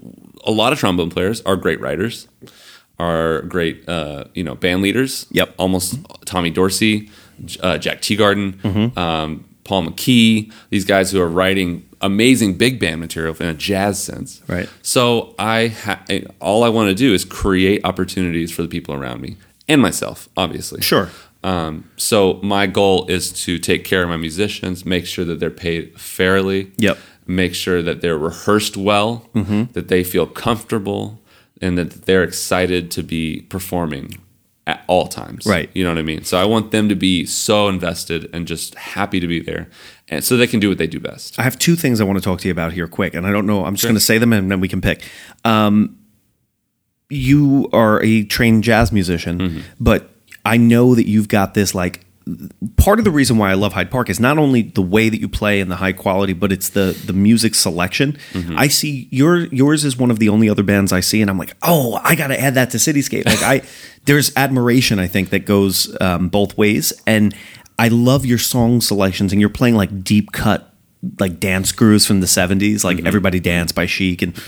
[0.46, 2.28] a lot of trombone players are great writers,
[3.00, 3.90] are great.
[3.90, 5.26] Uh, you know, band leaders.
[5.32, 5.56] Yep.
[5.58, 7.10] Almost Tommy Dorsey,
[7.62, 9.00] uh, Jack Teagarden, Mm-hmm.
[9.00, 10.54] um, Paul McKee.
[10.70, 14.42] These guys who are writing amazing big band material in a jazz sense.
[14.48, 14.70] Right.
[14.82, 16.04] So I ha-
[16.40, 19.38] all I want to do is create opportunities for the people around me
[19.68, 20.82] and myself, obviously.
[20.82, 21.10] Sure.
[21.44, 25.50] Um, so my goal is to take care of my musicians, make sure that they're
[25.50, 26.72] paid fairly.
[26.78, 26.98] Yep.
[27.28, 29.30] Make sure that they're rehearsed well,
[29.74, 31.20] that they feel comfortable,
[31.62, 34.20] and that they're excited to be performing
[34.82, 35.46] at all times.
[35.46, 35.70] Right.
[35.74, 36.24] You know what I mean?
[36.24, 39.70] So I want them to be so invested and just happy to be there,
[40.10, 41.40] and so they can do what they do best.
[41.40, 43.32] I have two things I want to talk to you about here, quick, and I
[43.32, 43.66] don't know.
[43.66, 45.04] I'm just going to say them, and then we can pick.
[45.46, 45.98] Um,
[47.10, 49.60] you are a trained jazz musician, Mm-hmm.
[49.80, 50.10] but
[50.46, 52.06] I know that you've got this like.
[52.78, 55.20] Part of the reason why I love Hyde Park is not only the way that
[55.20, 58.18] you play and the high quality, but it's the the music selection.
[58.34, 58.60] Mm-hmm.
[58.60, 61.38] I see your yours is one of the only other bands I see, and I'm
[61.40, 63.26] like, oh, I got to add that to Cityscape.
[63.26, 63.62] Like I,
[64.06, 67.34] there's admiration I think that goes um, both ways, and
[67.80, 70.68] I love your song selections, and you're playing like deep cut
[71.20, 72.88] like dance grooves from the 70s Mm-hmm.
[72.88, 74.40] like everybody dance by chic and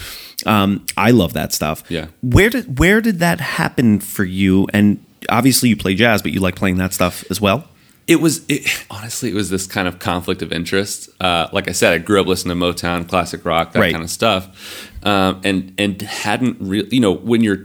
[0.46, 2.10] um, i love that stuff Yeah.
[2.22, 6.40] where did where did that happen for you and obviously you play jazz but you
[6.40, 7.68] like playing that stuff as well
[8.08, 11.10] It was it, honestly, it was this kind of conflict of interest.
[11.22, 13.94] Uh, like I said, I grew up listening to Motown, classic rock, that Right.
[13.94, 14.44] kind of stuff,
[15.06, 17.64] um, and and hadn't really, you know, when you're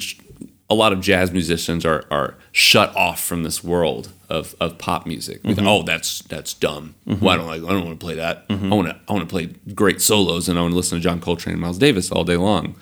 [0.71, 5.07] a lot of jazz musicians are are shut off from this world of, of pop
[5.07, 5.41] music.
[5.43, 6.95] We think, oh, that's that's dumb.
[7.05, 7.55] Why don't I?
[7.55, 8.45] I don't want to play that.
[8.49, 11.03] I want to I want to play great solos, and I want to listen to
[11.03, 12.77] John Coltrane and Miles Davis all day long.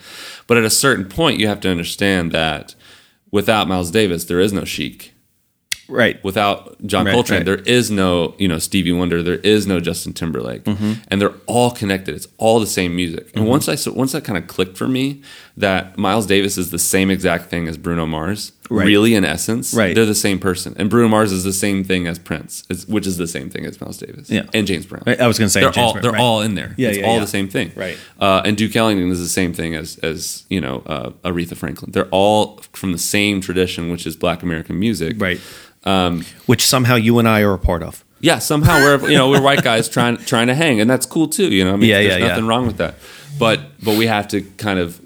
[0.47, 2.75] But at a certain point, you have to understand that
[3.38, 5.12] without Miles Davis, there is no Chic
[5.88, 6.59] right without
[6.90, 7.46] John Right, Coltrane, right.
[7.46, 10.92] there is no, you know, Stevie Wonder, there is no Justin Timberlake, Mm-hmm.
[11.09, 12.12] and they're all connected.
[12.16, 13.31] It's all the same music.
[13.37, 15.22] And once I so once that kind of clicked for me,
[15.57, 18.87] that Miles Davis is the same exact thing as Bruno Mars, Right.
[18.87, 19.94] really in essence, Right.
[19.94, 23.16] They're the same person, and Bruno Mars is the same thing as Prince, which is
[23.16, 24.42] the same thing as Miles Davis, Yeah.
[24.52, 25.02] and James Brown.
[25.07, 26.20] I- I was gonna say they're James all Brown, they're right.
[26.20, 26.74] all in there.
[26.76, 27.20] Yeah, it's yeah, all yeah.
[27.20, 27.96] the same thing, Right.
[28.20, 31.90] Uh, and Duke Ellington is the same thing as as you know uh, Aretha Franklin.
[31.92, 35.38] They're all from the same tradition, which is Black American music, right
[36.46, 39.42] which somehow you and i are a part of yeah, somehow we're you know we're
[39.42, 41.48] white guys trying trying to hang, and that's cool too.
[41.52, 42.50] You know, I mean, Yeah, there's yeah, nothing yeah.
[42.50, 42.94] wrong with that.
[43.38, 44.98] But but we have to kind of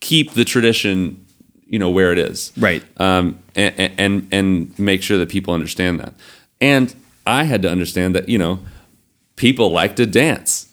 [0.00, 1.23] keep the tradition,
[1.66, 2.82] you know, where it is, Right.
[3.00, 6.14] Um, and and and make sure that people understand that.
[6.60, 6.94] And
[7.26, 8.60] I had to understand that you know
[9.36, 10.72] people like to dance,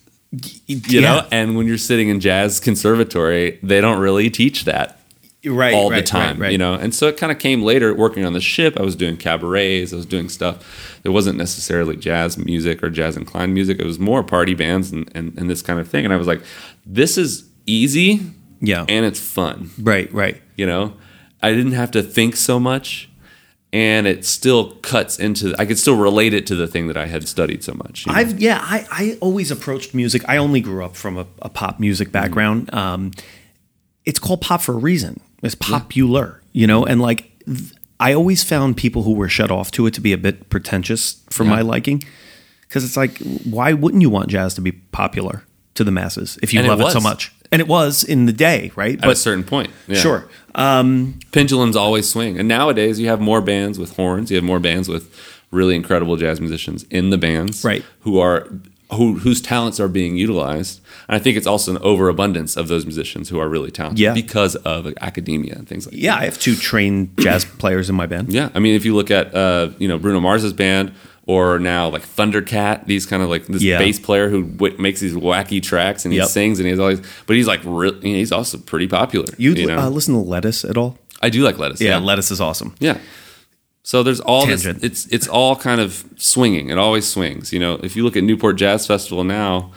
[0.68, 5.00] you know, and when you're sitting in jazz conservatory, they don't really teach that
[5.46, 6.52] right all right, the time, right, right.
[6.52, 6.74] you know.
[6.74, 8.80] And so it kind of came later working on the ship.
[8.80, 11.00] I was doing cabarets, I was doing stuff.
[11.04, 13.80] It wasn't necessarily jazz music or jazz inclined music.
[13.80, 16.06] It was more party bands and, and, and this kind of thing.
[16.06, 16.42] And I was like,
[16.86, 18.20] this is easy
[18.62, 20.94] yeah and it's fun, right right you know.
[21.42, 23.10] I didn't have to think so much.
[23.74, 25.56] And it still cuts into.
[25.58, 28.06] I could still relate it to the thing that I had studied so much.
[28.06, 28.20] you know?
[28.20, 30.22] I've yeah, I, I always approached music.
[30.28, 32.74] I only grew up from a, a pop music background.
[32.74, 33.12] Um,
[34.04, 35.22] it's called pop for a reason.
[35.42, 39.72] It's popular, you know, and like th- I always found people who were shut off
[39.72, 42.04] to it to be a bit pretentious for my liking,
[42.64, 45.46] because it's like, why wouldn't you want jazz to be popular
[45.76, 47.32] to the masses if you And love it, so much?
[47.52, 48.98] And it was in the day, right?
[49.04, 49.96] at a certain point, yeah.
[49.98, 50.26] sure,
[51.32, 52.40] pendulums always swing.
[52.40, 55.14] And nowadays you have more bands with horns, you have more bands with
[55.52, 57.84] really incredible jazz musicians in the bands Right.
[58.02, 58.48] who are
[58.94, 60.82] who whose talents are being utilized.
[61.08, 64.14] And I think it's also an overabundance of those musicians who are really talented Yeah.
[64.14, 66.02] because of academia and things like that.
[66.02, 68.34] yeah, I have two trained jazz players in my band.
[68.34, 68.50] Yeah.
[68.54, 70.92] I mean if you look at uh, you know Bruno Mars's band
[71.32, 73.78] or now like Thundercat, these kind of like this Yeah.
[73.80, 76.28] bass player who w- makes these wacky tracks and he Yep.
[76.30, 79.28] sings and he's always, but he's like re- he's also pretty popular.
[79.38, 79.78] You, know?
[79.80, 80.98] uh, listen to Lettuce at all?
[81.22, 81.80] I do like lettuce.
[81.82, 82.74] Yeah, Lettuce is awesome.
[82.80, 82.98] Yeah.
[83.84, 86.70] So there's all this, it's it's all kind of swinging.
[86.70, 87.52] It always swings.
[87.54, 89.72] You know, if you look at Newport Jazz Festival now,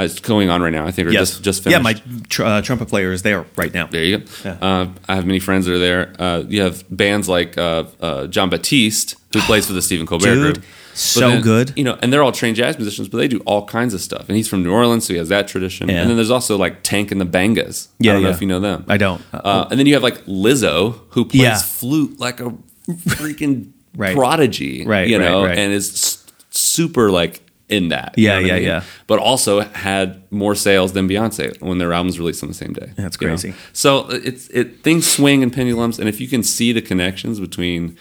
[0.00, 0.86] uh, it's going on right now.
[0.86, 1.94] I think or just just yeah, my
[2.28, 3.86] tr- uh, trumpet player is there right now.
[3.88, 4.50] there you go.
[4.50, 6.12] Uh, I have many friends that are there.
[6.18, 10.34] Uh, you have bands like uh, uh, Jon Batiste, who plays for the Stephen Colbert
[10.34, 10.64] Dude, group.
[10.94, 11.72] So good.
[11.76, 14.28] You know, and they're all trained jazz musicians, but they do all kinds of stuff.
[14.28, 15.88] And he's from New Orleans, so he has that tradition.
[15.88, 16.00] Yeah.
[16.02, 17.88] And then there's also like Tank and the Bangas.
[17.98, 18.84] Yeah, I don't know if you know them.
[18.88, 19.22] I don't.
[19.32, 21.58] Uh, and then you have like Lizzo, who plays Yeah.
[21.58, 22.52] flute like a
[22.88, 24.14] freaking Right.
[24.16, 25.58] prodigy, Right, You know, right.
[25.58, 28.14] and is super like in that.
[28.16, 28.64] you Yeah, know what I yeah, mean?
[28.68, 28.82] yeah.
[29.06, 32.92] But also had more sales than Beyonce when their albums released on the same day.
[32.96, 33.32] That's you know?
[33.34, 33.54] crazy.
[33.72, 37.96] So it's it things swing in pendulums, and if you can see the connections between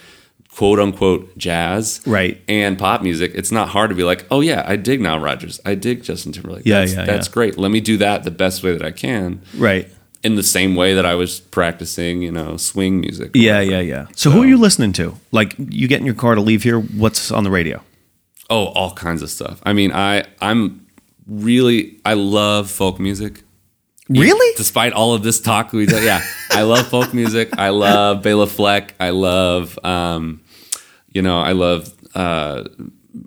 [0.55, 2.41] quote unquote jazz Right.
[2.47, 5.59] and pop music, it's not hard to be like, oh yeah, I dig Nile Rodgers,
[5.65, 6.65] I dig Justin Timberlake.
[6.65, 7.33] Yeah, that's, yeah, that's yeah.
[7.33, 7.57] great.
[7.57, 9.87] Let me do that the best way that I can, Right.
[10.23, 13.31] in the same way that I was practicing, you know, swing music.
[13.33, 13.71] Yeah, whatever.
[13.71, 14.05] yeah, yeah.
[14.15, 15.17] So, who are you listening to?
[15.31, 16.79] Like, you get in your car to leave here.
[16.79, 17.81] What's on the radio?
[18.49, 19.61] Oh, all kinds of stuff.
[19.63, 20.85] I mean, I I'm
[21.27, 23.41] really I love folk music.
[24.19, 24.55] Really?
[24.57, 27.57] Despite all of this talk, we do, yeah, I love folk music.
[27.57, 28.93] I love Bela Fleck.
[28.99, 30.41] I love, um,
[31.11, 32.63] you know, I love uh,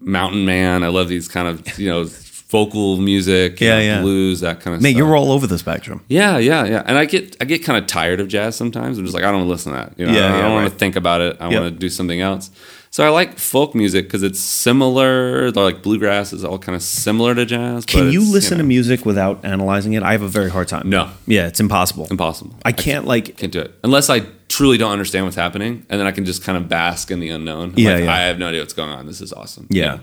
[0.00, 0.82] Mountain Man.
[0.84, 2.04] I love these kind of you know
[2.48, 4.00] vocal music, you Yeah, know, yeah.
[4.02, 4.98] blues, that kind of Man, stuff.
[4.98, 6.04] you're all over the spectrum.
[6.08, 6.82] Yeah, yeah, yeah.
[6.86, 8.98] And I get I get kind of tired of jazz sometimes.
[8.98, 9.98] I'm just like I don't want to listen to that.
[9.98, 10.72] You know, Yeah, I don't, yeah, want right.
[10.72, 11.36] to think about it.
[11.40, 11.60] I Yep.
[11.62, 12.50] want to do something else.
[12.94, 15.50] So I like folk music because it's similar.
[15.50, 17.84] Like bluegrass is all kind of similar to jazz.
[17.84, 20.04] Can you listen know, to music without analyzing it?
[20.04, 20.90] I have a very hard time.
[20.90, 21.10] No.
[21.26, 22.06] Yeah, it's impossible.
[22.08, 22.54] Impossible.
[22.64, 23.36] I can't like.
[23.36, 26.44] Can't do it unless I truly don't understand what's happening, and then I can just
[26.44, 27.70] kind of bask in the unknown.
[27.70, 28.14] I'm Yeah, like, yeah.
[28.14, 29.06] I have no idea what's going on.
[29.08, 29.66] This is awesome.
[29.70, 29.98] Yeah,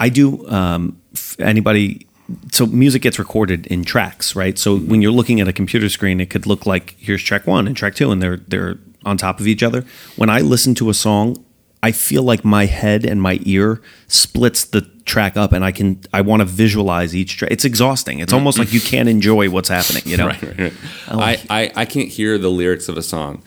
[0.00, 0.44] I do.
[0.48, 2.04] Um, f- anybody.
[2.50, 4.58] So music gets recorded in tracks, right?
[4.58, 7.68] So when you're looking at a computer screen, it could look like here's track one
[7.68, 9.84] and track two, and they're they're on top of each other.
[10.16, 11.36] When I listen to a song,
[11.84, 16.00] I feel like my head and my ear splits the track up, and I can
[16.14, 17.50] I want to visualize each track.
[17.50, 18.20] It's exhausting.
[18.20, 18.88] It's almost like you mm.
[18.88, 20.02] can't enjoy what's happening.
[20.06, 20.28] You know?
[20.28, 20.72] Right, right, right.
[21.08, 23.42] I, I, I can't hear the lyrics of a song.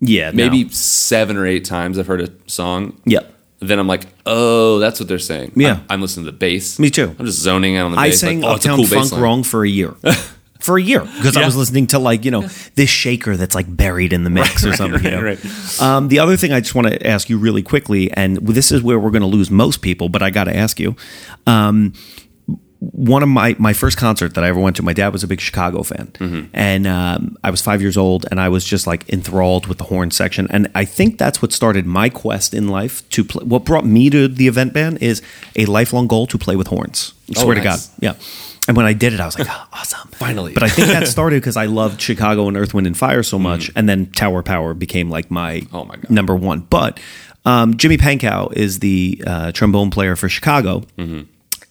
[0.00, 0.32] Yeah.
[0.32, 0.50] no.
[0.50, 3.00] Maybe seven or eight times I've heard a song.
[3.06, 3.32] Yep.
[3.60, 5.52] Then I'm like, oh, that's what they're saying.
[5.56, 5.74] Yeah.
[5.74, 6.78] I'm, I'm listening to the bass.
[6.78, 7.16] Me too.
[7.18, 8.20] I'm just zoning out on the I bass.
[8.20, 9.94] sang like, oh, Uptown cool Funk wrong for a year.
[10.62, 13.66] For a year, because I was listening to like you know this shaker that's like
[13.76, 15.02] buried in the mix or something.
[15.04, 15.22] you know?
[15.22, 15.80] right.
[15.80, 18.80] Um, the other thing I just want to ask you really quickly, and this is
[18.82, 20.94] where we're going to lose most people, but I got to ask you.
[21.46, 21.92] Um,
[22.80, 25.28] one of my my first concert that I ever went to, my dad was a
[25.28, 26.46] big Chicago fan, Mm-hmm.
[26.52, 29.84] and um, I was five years old, and I was just like enthralled with the
[29.84, 33.44] horn section, and I think that's what started my quest in life to play.
[33.44, 35.22] What brought me to the event band is
[35.54, 37.14] a lifelong goal to play with horns.
[37.30, 38.14] I Oh, swear to God, yeah.
[38.68, 40.52] And when I did it, I was like, oh, awesome, Finally.
[40.54, 43.38] But I think that started because I loved Chicago and Earth, Wind, and Fire so
[43.38, 45.68] much, and then Tower Power became like my, Mm.
[45.72, 46.10] Oh my God.
[46.10, 46.60] number one.
[46.60, 47.00] But
[47.44, 51.22] um, Jimmy Pankow is the uh, trombone player for Chicago, Mm-hmm.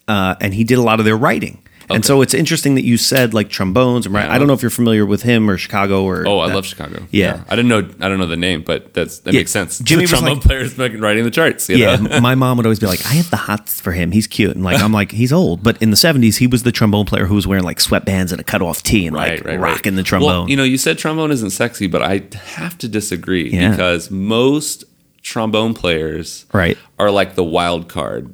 [0.10, 1.62] uh, and he did a lot of their writing.
[1.94, 4.06] And so it's interesting that you said like trombones.
[4.06, 6.28] And I don't know if you're familiar with him or Chicago or.
[6.28, 6.56] Oh, I that.
[6.56, 7.04] love Chicago.
[7.12, 7.44] Yeah.
[7.50, 9.40] I didn't know I don't know the name, but that's that Yeah.
[9.42, 9.80] makes sense.
[9.80, 11.70] Jimmy the trombone like- players writing the charts.
[11.70, 12.20] You Yeah, know?
[12.22, 14.12] my mom would always be like, "I have the hots for him.
[14.12, 16.72] He's cute." And like, I'm like, "He's old." But in the '70s, he was the
[16.72, 19.96] trombone player who was wearing like sweatbands and a cut off tee and like rocking
[19.96, 20.28] the trombone.
[20.28, 22.24] Well, you know, you said trombone isn't sexy, but I
[22.56, 23.72] have to disagree Yeah.
[23.72, 24.86] because most
[25.24, 26.78] trombone players Right.
[26.98, 28.34] are like the wild card.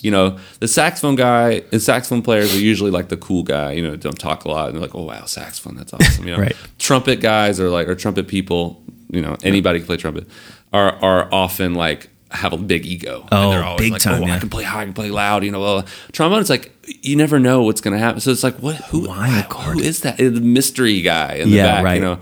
[0.00, 3.72] You know, the saxophone guy, the saxophone players are usually like the cool guy.
[3.72, 6.32] You know, don't talk a lot, and they're like, "Oh wow, saxophone, that's awesome." You
[6.36, 6.56] know, Right.
[6.78, 8.82] trumpet guys are like, or trumpet people.
[9.10, 10.26] You know, anybody can play trumpet.
[10.72, 13.26] Are are often like have a big ego.
[13.30, 14.36] Oh, and they're always big like, time, Oh, yeah.
[14.36, 15.44] I can play high, I can play loud.
[15.44, 16.40] You know, well, trombone.
[16.40, 18.20] It's like you never know what's going to happen.
[18.20, 18.76] So it's like, what?
[18.86, 19.06] Who?
[19.08, 19.52] Wild.
[19.52, 20.16] Who is that?
[20.16, 21.84] The mystery guy in the Yeah, back.
[21.84, 21.94] right.
[21.96, 22.20] You know,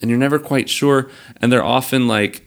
[0.00, 1.10] and you're never quite sure.
[1.40, 2.42] And they're often like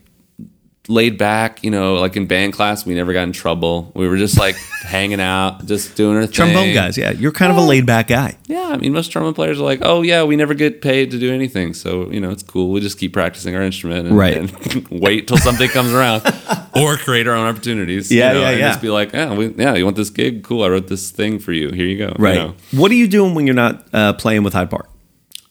[0.87, 1.63] laid back.
[1.63, 3.91] You know, like in band class, we never got in trouble.
[3.95, 6.31] We were just like hanging out, just doing our thing.
[6.31, 8.37] trombone guys, yeah, you're kind of a laid back guy.
[8.47, 11.19] Yeah, I mean, most trombone players are like, "Oh yeah, we never get paid to
[11.19, 12.71] do anything, so you know it's cool.
[12.71, 14.37] We just keep practicing our instrument and, Right.
[14.37, 16.21] and wait till something comes around,
[16.75, 18.11] or create our own opportunities.
[18.11, 18.69] Yeah, you know, yeah, and yeah.
[18.69, 20.43] Just be like, yeah, we, yeah, you want this gig?
[20.43, 20.63] Cool.
[20.63, 21.71] I wrote this thing for you.
[21.71, 22.07] Here you go.
[22.07, 22.35] you Right.
[22.35, 22.55] know.
[22.71, 24.89] What are you doing when you're not uh, playing with Hyde Park?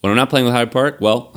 [0.01, 1.35] When I'm not playing with Hyde Park, well,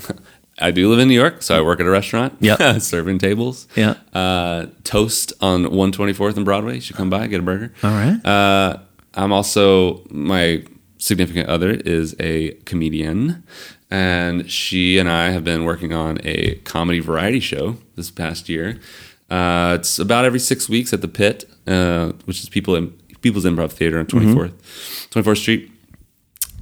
[0.60, 2.36] I do live in New York, so I work at a restaurant.
[2.39, 2.60] Yep.
[2.82, 3.68] serving tables.
[3.76, 3.95] Yeah.
[4.14, 6.76] Uh, Toast on 124th and Broadway.
[6.76, 7.74] You should come by, get a burger.
[7.84, 8.26] All right.
[8.26, 8.80] Uh,
[9.14, 10.64] I'm also my
[10.97, 13.43] significant other is a comedian,
[13.91, 18.80] and she and I have been working on a comedy variety show this past year.
[19.30, 22.89] Uh, it's about every six weeks at the Pit, uh, which is people in
[23.22, 24.53] People's Improv Theater on 24th,
[25.12, 25.72] 24th Street.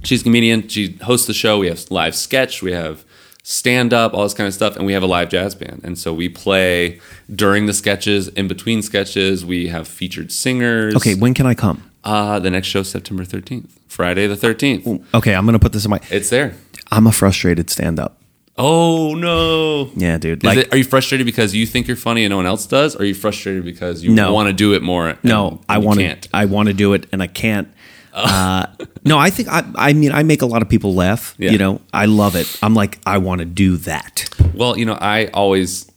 [0.02, 0.68] She's a comedian.
[0.68, 1.58] She hosts the show.
[1.58, 2.62] We have live sketch.
[2.62, 3.04] We have
[3.50, 5.80] stand up, all this kind of stuff, and we have a live jazz band.
[5.84, 7.00] And so we play
[7.32, 9.44] during the sketches, in between sketches.
[9.44, 10.96] We have featured singers.
[10.96, 11.88] Okay, when can I come?
[12.02, 15.04] Uh, the next show September 13th, Friday the 13th.
[15.14, 16.00] Okay, I'm gonna put this in my.
[16.10, 16.56] It's there.
[16.90, 18.20] I'm a frustrated stand up.
[18.58, 19.90] Oh no.
[19.94, 20.42] Yeah, dude.
[20.42, 22.96] Like, it, are you frustrated because you think you're funny and no one else does?
[22.96, 24.32] Or are you frustrated because you No.
[24.32, 25.10] want to do it more?
[25.10, 26.16] and- no, I want to.
[26.34, 27.68] I want to do it, and I can't.
[28.16, 28.66] Uh,
[29.04, 29.62] no, I think I.
[29.74, 31.34] I mean, I make a lot of people laugh.
[31.38, 31.50] Yeah.
[31.50, 32.58] You know, I love it.
[32.62, 34.28] I'm like, I want to do that.
[34.54, 35.90] Well, you know, I always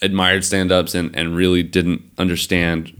[0.00, 2.96] admired stand ups and, and really didn't understand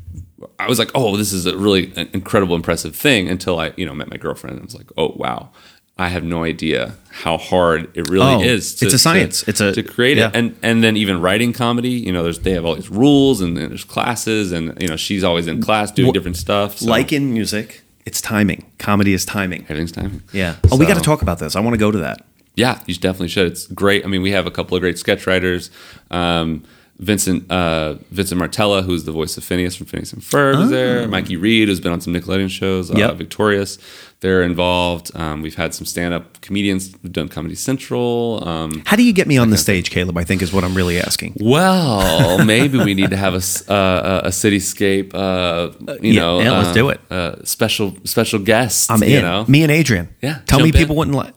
[0.58, 3.86] I was like, oh, this is a really an incredible, impressive thing until I, you
[3.86, 5.50] know, met my girlfriend and I was like, oh, wow.
[5.98, 8.82] I have no idea how hard it really Oh, is.
[8.82, 9.42] it's a science.
[9.42, 10.28] To, It's a- to create yeah.
[10.28, 11.90] it, and and then even writing comedy.
[11.90, 15.22] You know, there's they have all these rules and there's classes, and you know she's
[15.22, 16.78] always in class doing Well, different stuff.
[16.78, 18.66] so Like in music, it's timing.
[18.78, 19.62] Comedy is timing.
[19.62, 20.20] everything's timing.
[20.32, 20.56] Yeah.
[20.72, 21.54] Oh, we got to talk about this.
[21.54, 22.26] I want to go to that.
[22.56, 23.52] Yeah, you definitely should.
[23.52, 24.04] It's great.
[24.04, 25.70] I mean, we have a couple of great sketch writers.
[26.10, 26.64] Um,
[27.00, 31.08] Vincent uh, Vincent Martella, who's the voice of Phineas from Phineas and Ferb, is there.
[31.08, 32.90] Mikey Reid, who's been on some Nickelodeon shows.
[32.90, 32.98] Uh, Oh.
[32.98, 33.16] Yep.
[33.16, 33.78] Victorious,
[34.20, 35.10] they're involved.
[35.14, 38.46] Um, we've had some stand up comedians who've done Comedy Central.
[38.46, 40.18] Um, How do you get me on the stage, Caleb?
[40.18, 41.36] I think is what I'm really asking.
[41.40, 45.14] well, maybe we need to have a uh, a cityscape.
[45.14, 45.70] Uh,
[46.02, 47.00] you yeah, know, yeah, let's uh, do it.
[47.10, 48.90] Uh, special special guest.
[48.90, 49.22] I'm you in.
[49.22, 50.08] know, Me and Adrian.
[50.20, 50.72] Yeah, Tell me in.
[50.74, 51.32] people wouldn't like.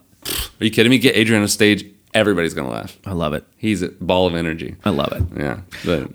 [0.60, 0.98] are you kidding me?
[0.98, 1.86] Get Adrian on stage.
[2.14, 2.96] Everybody's gonna laugh.
[3.04, 3.44] I love it.
[3.56, 4.76] He's a ball of energy.
[4.84, 5.22] I love it.
[5.36, 5.60] Yeah.
[5.84, 6.10] But,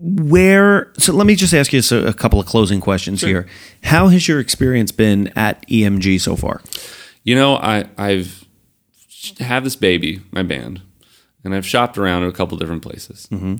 [0.00, 0.92] Where?
[0.98, 3.48] So let me just ask you a, couple of closing questions here.
[3.82, 6.62] How has your experience been at EMG so far?
[7.28, 8.46] you know, I I've
[9.38, 10.80] have this baby, my band,
[11.44, 13.28] and I've shopped around to a couple different places.
[13.30, 13.56] Mm-hmm.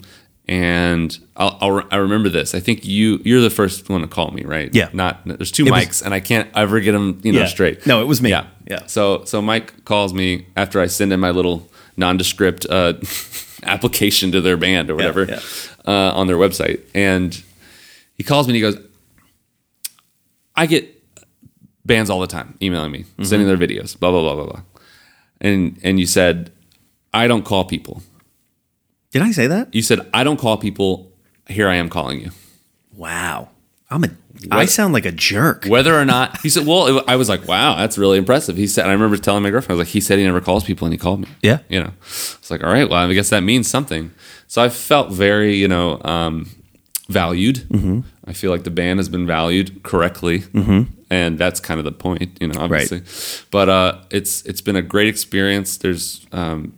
[0.49, 2.55] And I'll, I'll I remember this.
[2.55, 4.75] I think you you're the first one to call me, right?
[4.75, 4.89] Yeah.
[4.95, 7.47] Not there's two It was- mics, and I can't ever get them you know Yeah.
[7.47, 7.87] straight.
[7.87, 8.31] No, it was me.
[8.31, 8.47] Yeah.
[8.71, 8.87] Yeah.
[8.87, 11.69] So so Mike calls me after I send in my little
[11.99, 12.95] nondescript uh,
[13.63, 15.41] application to their band or whatever yeah.
[15.87, 17.43] Uh, on their website, and
[18.17, 18.79] he calls me and he goes,
[20.57, 20.89] "I get
[21.85, 23.25] bands all the time emailing me, Mm-hmm.
[23.25, 24.63] sending their videos, blah blah blah blah blah,"
[25.41, 26.51] and and you said,
[27.13, 28.03] "I don't call people."
[29.11, 29.75] Did I say that?
[29.75, 31.13] You said, "I don't call people."
[31.49, 32.31] Here I am calling you.
[32.95, 33.49] Wow.
[33.91, 34.09] I'm a.
[34.51, 34.69] I What?
[34.71, 35.65] sound like a jerk.
[35.67, 38.57] Whether or not he said, well, it, I was like, wow, that's really impressive.
[38.57, 40.63] He said, I remember telling my girlfriend, I was like, he said he never calls
[40.63, 41.29] people, and he called me.
[41.43, 41.61] Yeah.
[41.71, 44.13] you know, it's like, all right, well, I guess that means something.
[44.47, 46.51] So I felt very, you know, um,
[47.09, 47.57] valued.
[47.71, 48.01] Mm-hmm.
[48.27, 50.45] I feel like the band has been valued correctly,
[51.11, 53.03] and that's kind of the point, you know, obviously.
[53.51, 55.79] But uh, it's it's been a great experience.
[55.79, 56.75] There's um,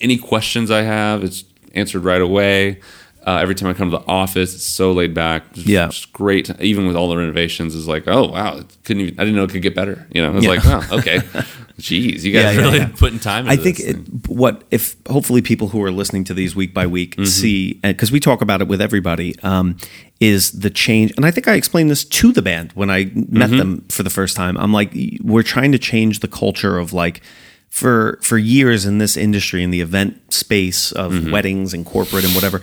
[0.00, 1.42] any questions I have, it's
[1.74, 2.80] answered right away.
[3.26, 5.52] Uh, every time I come to the office, it's so laid back.
[5.52, 5.88] Just, Yeah.
[5.88, 6.48] just great.
[6.60, 9.20] Even with all the renovations, is like, oh wow, it couldn't even.
[9.20, 10.06] I didn't know it could get better.
[10.12, 10.50] You know, I was Yeah.
[10.50, 11.18] like, wow, okay,
[11.78, 12.90] jeez, you guys Yeah, really yeah.
[12.96, 13.46] putting time.
[13.46, 13.96] Into I think it,
[14.28, 17.24] what if hopefully people who are listening to these week by week Mm-hmm.
[17.24, 19.76] see because we talk about it with everybody um,
[20.20, 23.50] is the change and I think I explained this to the band when I met
[23.50, 23.58] Mm-hmm.
[23.58, 24.56] them for the first time.
[24.56, 27.20] I'm like we're trying to change the culture of like
[27.70, 31.30] for for years in this industry in the event space of Mm-hmm.
[31.30, 32.60] weddings and corporate and whatever.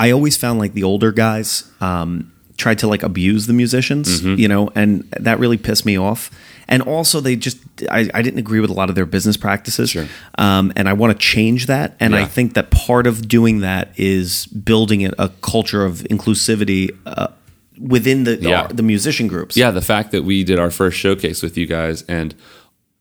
[0.00, 4.40] I always found like the older guys um, tried to like abuse the musicians, Mm-hmm.
[4.40, 6.30] you know, and that really pissed me off.
[6.68, 7.58] And also, they just
[7.90, 10.06] I, I didn't agree with a lot of their business practices, Sure.
[10.38, 11.94] um, and I want to change that.
[12.00, 16.96] And I think that part of doing that is building a, a culture of inclusivity
[17.04, 17.28] uh,
[17.78, 18.68] within the Yeah.
[18.68, 19.56] the musician groups.
[19.56, 22.34] yeah, the fact that we did our first showcase with you guys, and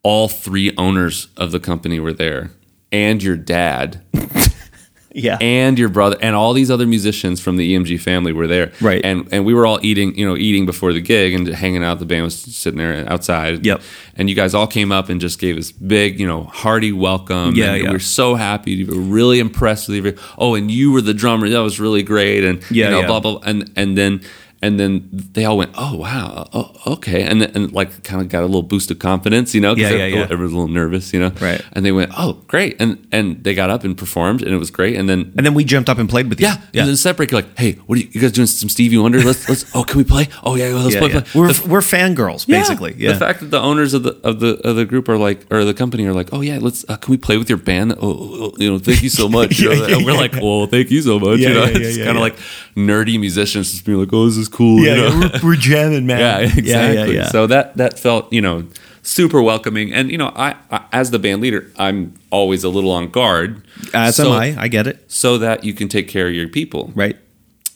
[0.04, 2.52] all three owners of the company were there,
[2.92, 4.02] and your dad.
[5.14, 8.72] yeah, and your brother and all these other musicians from the EMG family were there.
[8.82, 9.04] Right.
[9.04, 12.00] And and we were all eating, you know, eating before the gig and hanging out.
[12.00, 13.66] The band was sitting there outside.
[13.66, 13.82] Yep.
[14.16, 17.56] And you guys all came up and just gave us big, you know, hearty welcome.
[17.56, 17.90] Yeah, and yeah.
[17.90, 18.86] We were so happy.
[18.86, 20.18] We were really impressed with you.
[20.38, 21.50] Oh, and you were the drummer.
[21.50, 22.44] That was really great.
[22.44, 23.08] And Yeah, you know, yeah.
[23.08, 23.40] blah blah.
[23.44, 24.22] And and then
[24.62, 28.30] and then they all went, oh wow, oh, okay, and then, and like kind of
[28.30, 30.24] got a little boost of confidence, you know, 'cause Yeah, yeah, yeah.
[30.30, 31.62] everyone's a little nervous, you know, Right.
[31.74, 34.72] And they went, oh great, and and they got up and performed, and it was
[34.72, 36.48] great, and then and then we jumped up and played with you.
[36.48, 36.82] yeah, yeah.
[36.82, 37.32] And then separate.
[37.32, 38.48] You're like, hey, what are you, you guys doing?
[38.48, 39.20] Some Stevie Wonder?
[39.32, 39.66] Let's let's.
[39.76, 40.28] Oh, can we play?
[40.44, 41.10] Oh yeah, let's play.
[41.10, 41.24] play.
[41.34, 42.94] We're The- we're fangirls basically.
[42.98, 45.46] Yeah, The fact that the owners of the of the of the group are like,
[45.52, 46.86] or the company are like, oh yeah, let's.
[46.88, 47.94] Uh, can we play with your band?
[47.94, 49.60] Oh, oh, you know, thank you so much.
[49.60, 51.40] You know, and we're like, well, thank you so much.
[51.40, 52.36] Yeah, you know, yeah, yeah, it's kind of like
[52.76, 54.80] nerdy musicians just being like, oh, this is cool.
[54.80, 55.08] yeah, you know?
[55.34, 56.20] yeah, we're, we're jamming, man.
[56.20, 57.16] Yeah, exactly.
[57.16, 57.28] Yeah.
[57.30, 58.66] So that that felt you know
[59.02, 62.92] super welcoming, and you know I, I as the band leader, I'm always a little
[62.92, 63.64] on guard.
[63.94, 64.56] as so, am I.
[64.64, 65.10] I get it.
[65.12, 67.18] So that you can take care of your people, Right.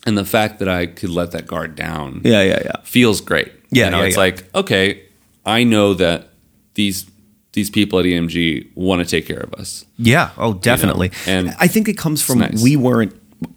[0.06, 2.72] and the fact that I could let that guard down, Yeah, yeah, yeah.
[2.84, 3.52] feels great.
[3.70, 5.02] Yeah, you know, it's like okay,
[5.44, 6.28] I know that
[6.74, 7.06] these
[7.52, 9.86] these people at EMG want to take care of us.
[9.96, 10.30] Yeah.
[10.36, 11.10] Oh, definitely.
[11.26, 12.62] and I think it comes from nice.
[12.62, 13.14] we weren't.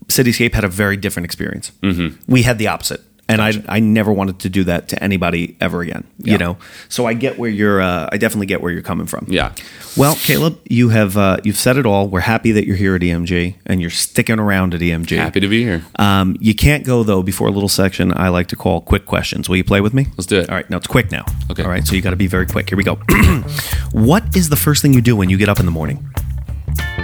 [0.07, 1.71] Cityscape had a very different experience.
[1.83, 2.31] Mm-hmm.
[2.31, 5.81] We had the opposite, and I I never wanted to do that to anybody ever
[5.81, 6.05] again.
[6.17, 6.33] Yeah.
[6.33, 6.57] You know.
[6.89, 7.79] So I get where you're.
[7.81, 9.25] Uh, I definitely get where you're coming from.
[9.29, 9.53] Yeah,
[9.95, 12.07] Well, Caleb, you have uh, you've said it all.
[12.07, 15.15] We're happy that you're here at EMG and you're sticking around at EMG.
[15.17, 15.85] happy to be here.
[15.97, 19.47] Um, you can't go though before a little section I like to call quick questions.
[19.47, 20.07] Will you play with me?
[20.17, 20.49] Let's do it.
[20.49, 21.25] All right, now it's quick now.
[21.51, 21.63] Okay.
[21.63, 22.67] All right, so you got to be very quick.
[22.69, 22.95] Here we go.
[23.91, 26.07] what is the first thing you do when you get up in the morning?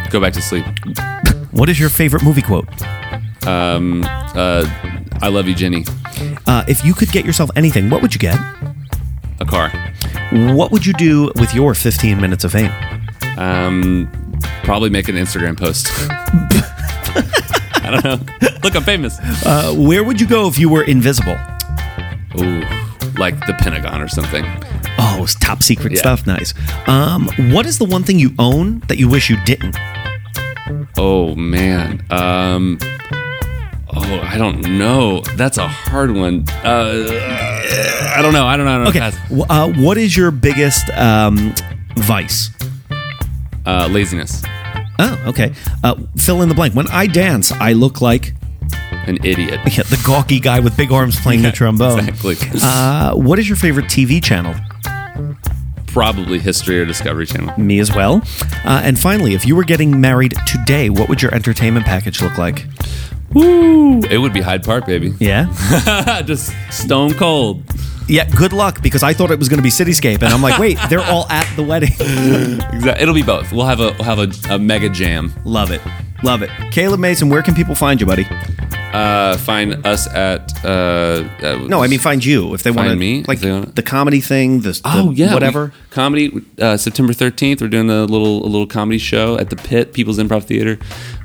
[0.09, 0.65] Go back to sleep.
[1.51, 2.67] What is your favorite movie quote?
[3.47, 4.03] Um.
[4.07, 4.65] Uh,
[5.21, 5.85] I love you, Jenny.
[6.45, 8.37] Uh, if you could get yourself anything, what would you get?
[9.39, 9.69] A car.
[10.31, 12.71] What would you do with your 15 minutes of fame?
[13.37, 14.09] Um,
[14.63, 15.87] probably make an Instagram post.
[17.83, 18.49] I don't know.
[18.63, 19.17] Look, I'm famous.
[19.45, 21.37] Uh, where would you go if you were invisible?
[22.39, 22.61] Ooh,
[23.17, 24.43] like the Pentagon or something.
[24.97, 25.99] Oh, it's top secret Yeah.
[25.99, 26.25] stuff.
[26.25, 26.53] Nice.
[26.87, 29.75] Um, what is the one thing you own that you wish you didn't?
[30.97, 32.03] Oh man.
[32.09, 32.79] Um.
[33.97, 35.21] Oh, I don't know.
[35.35, 36.45] That's a hard one.
[36.63, 37.07] Uh,
[38.15, 38.45] I don't know.
[38.45, 38.73] I don't know.
[38.73, 38.87] I don't.
[38.87, 38.99] Okay.
[38.99, 39.17] Pass.
[39.29, 41.53] w- Uh, what is your biggest um,
[41.97, 42.49] vice?
[43.65, 44.43] Uh, laziness.
[44.99, 45.53] Oh, okay.
[45.83, 46.73] Uh, fill in the blank.
[46.75, 48.33] When I dance, I look like
[49.07, 49.59] An idiot.
[49.77, 51.99] yeah, the gawky guy with big arms playing the trombone.
[52.07, 52.35] Exactly.
[52.61, 54.53] Uh, what is your favorite TV channel?
[55.87, 57.57] Probably History or Discovery Channel.
[57.57, 58.21] Me as well.
[58.65, 62.37] Uh, and finally, if you were getting married today, what would your entertainment package look
[62.37, 62.65] like?
[63.35, 63.99] Woo!
[64.09, 65.13] It would be Hyde Park, baby.
[65.19, 65.51] Yeah.
[66.25, 67.63] Just stone cold.
[68.07, 68.29] yeah.
[68.31, 70.77] Good luck because I thought it was going to be Cityscape, and I'm like, wait,
[70.89, 71.91] they're all at the wedding.
[71.91, 73.01] Exactly.
[73.03, 73.51] It'll be both.
[73.51, 75.33] We'll have a we'll have a, a mega jam.
[75.43, 75.81] Love it.
[76.23, 76.49] Love it.
[76.71, 78.25] Caleb Mason, where can people find you, buddy?
[78.93, 82.95] Uh, find us at uh, uh No, I mean find you if they want to.
[82.95, 83.23] Me?
[83.27, 84.61] like wanna- the comedy thing.
[84.61, 85.65] The, the Oh yeah, whatever.
[85.65, 86.31] we- comedy.
[86.57, 90.17] Uh, September thirteenth, we're doing a little a little comedy show at the Pit, People's
[90.17, 90.79] Improv Theater.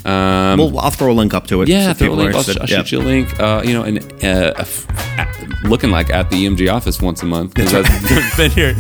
[0.04, 1.68] Um, well, I'll throw a link up to it.
[1.68, 2.34] yeah, if throw a link.
[2.34, 2.58] I'll, interested.
[2.58, 2.78] I'll Yeah.
[2.84, 3.38] shoot you a link.
[3.40, 4.86] Uh, you know, and uh, a f-
[5.18, 7.54] a- looking like at the EMG office once a month.
[7.54, 8.74] 'cause I've been here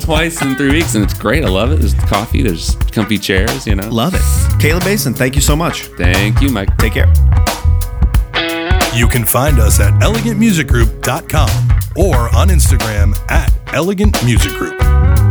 [0.00, 1.44] twice in three weeks, and it's great.
[1.44, 1.80] I love it.
[1.80, 2.42] There's coffee.
[2.42, 3.66] There's comfy chairs.
[3.66, 3.88] You know.
[3.88, 4.22] Love it.
[4.60, 5.82] Caleb Mason, thank you so much.
[5.98, 6.76] Thank you, Mike.
[6.78, 7.12] Take care.
[8.94, 11.50] You can find us at elegantmusicgroup.com
[11.96, 14.78] or on Instagram at elegantmusicgroup.
[14.78, 15.27] Group.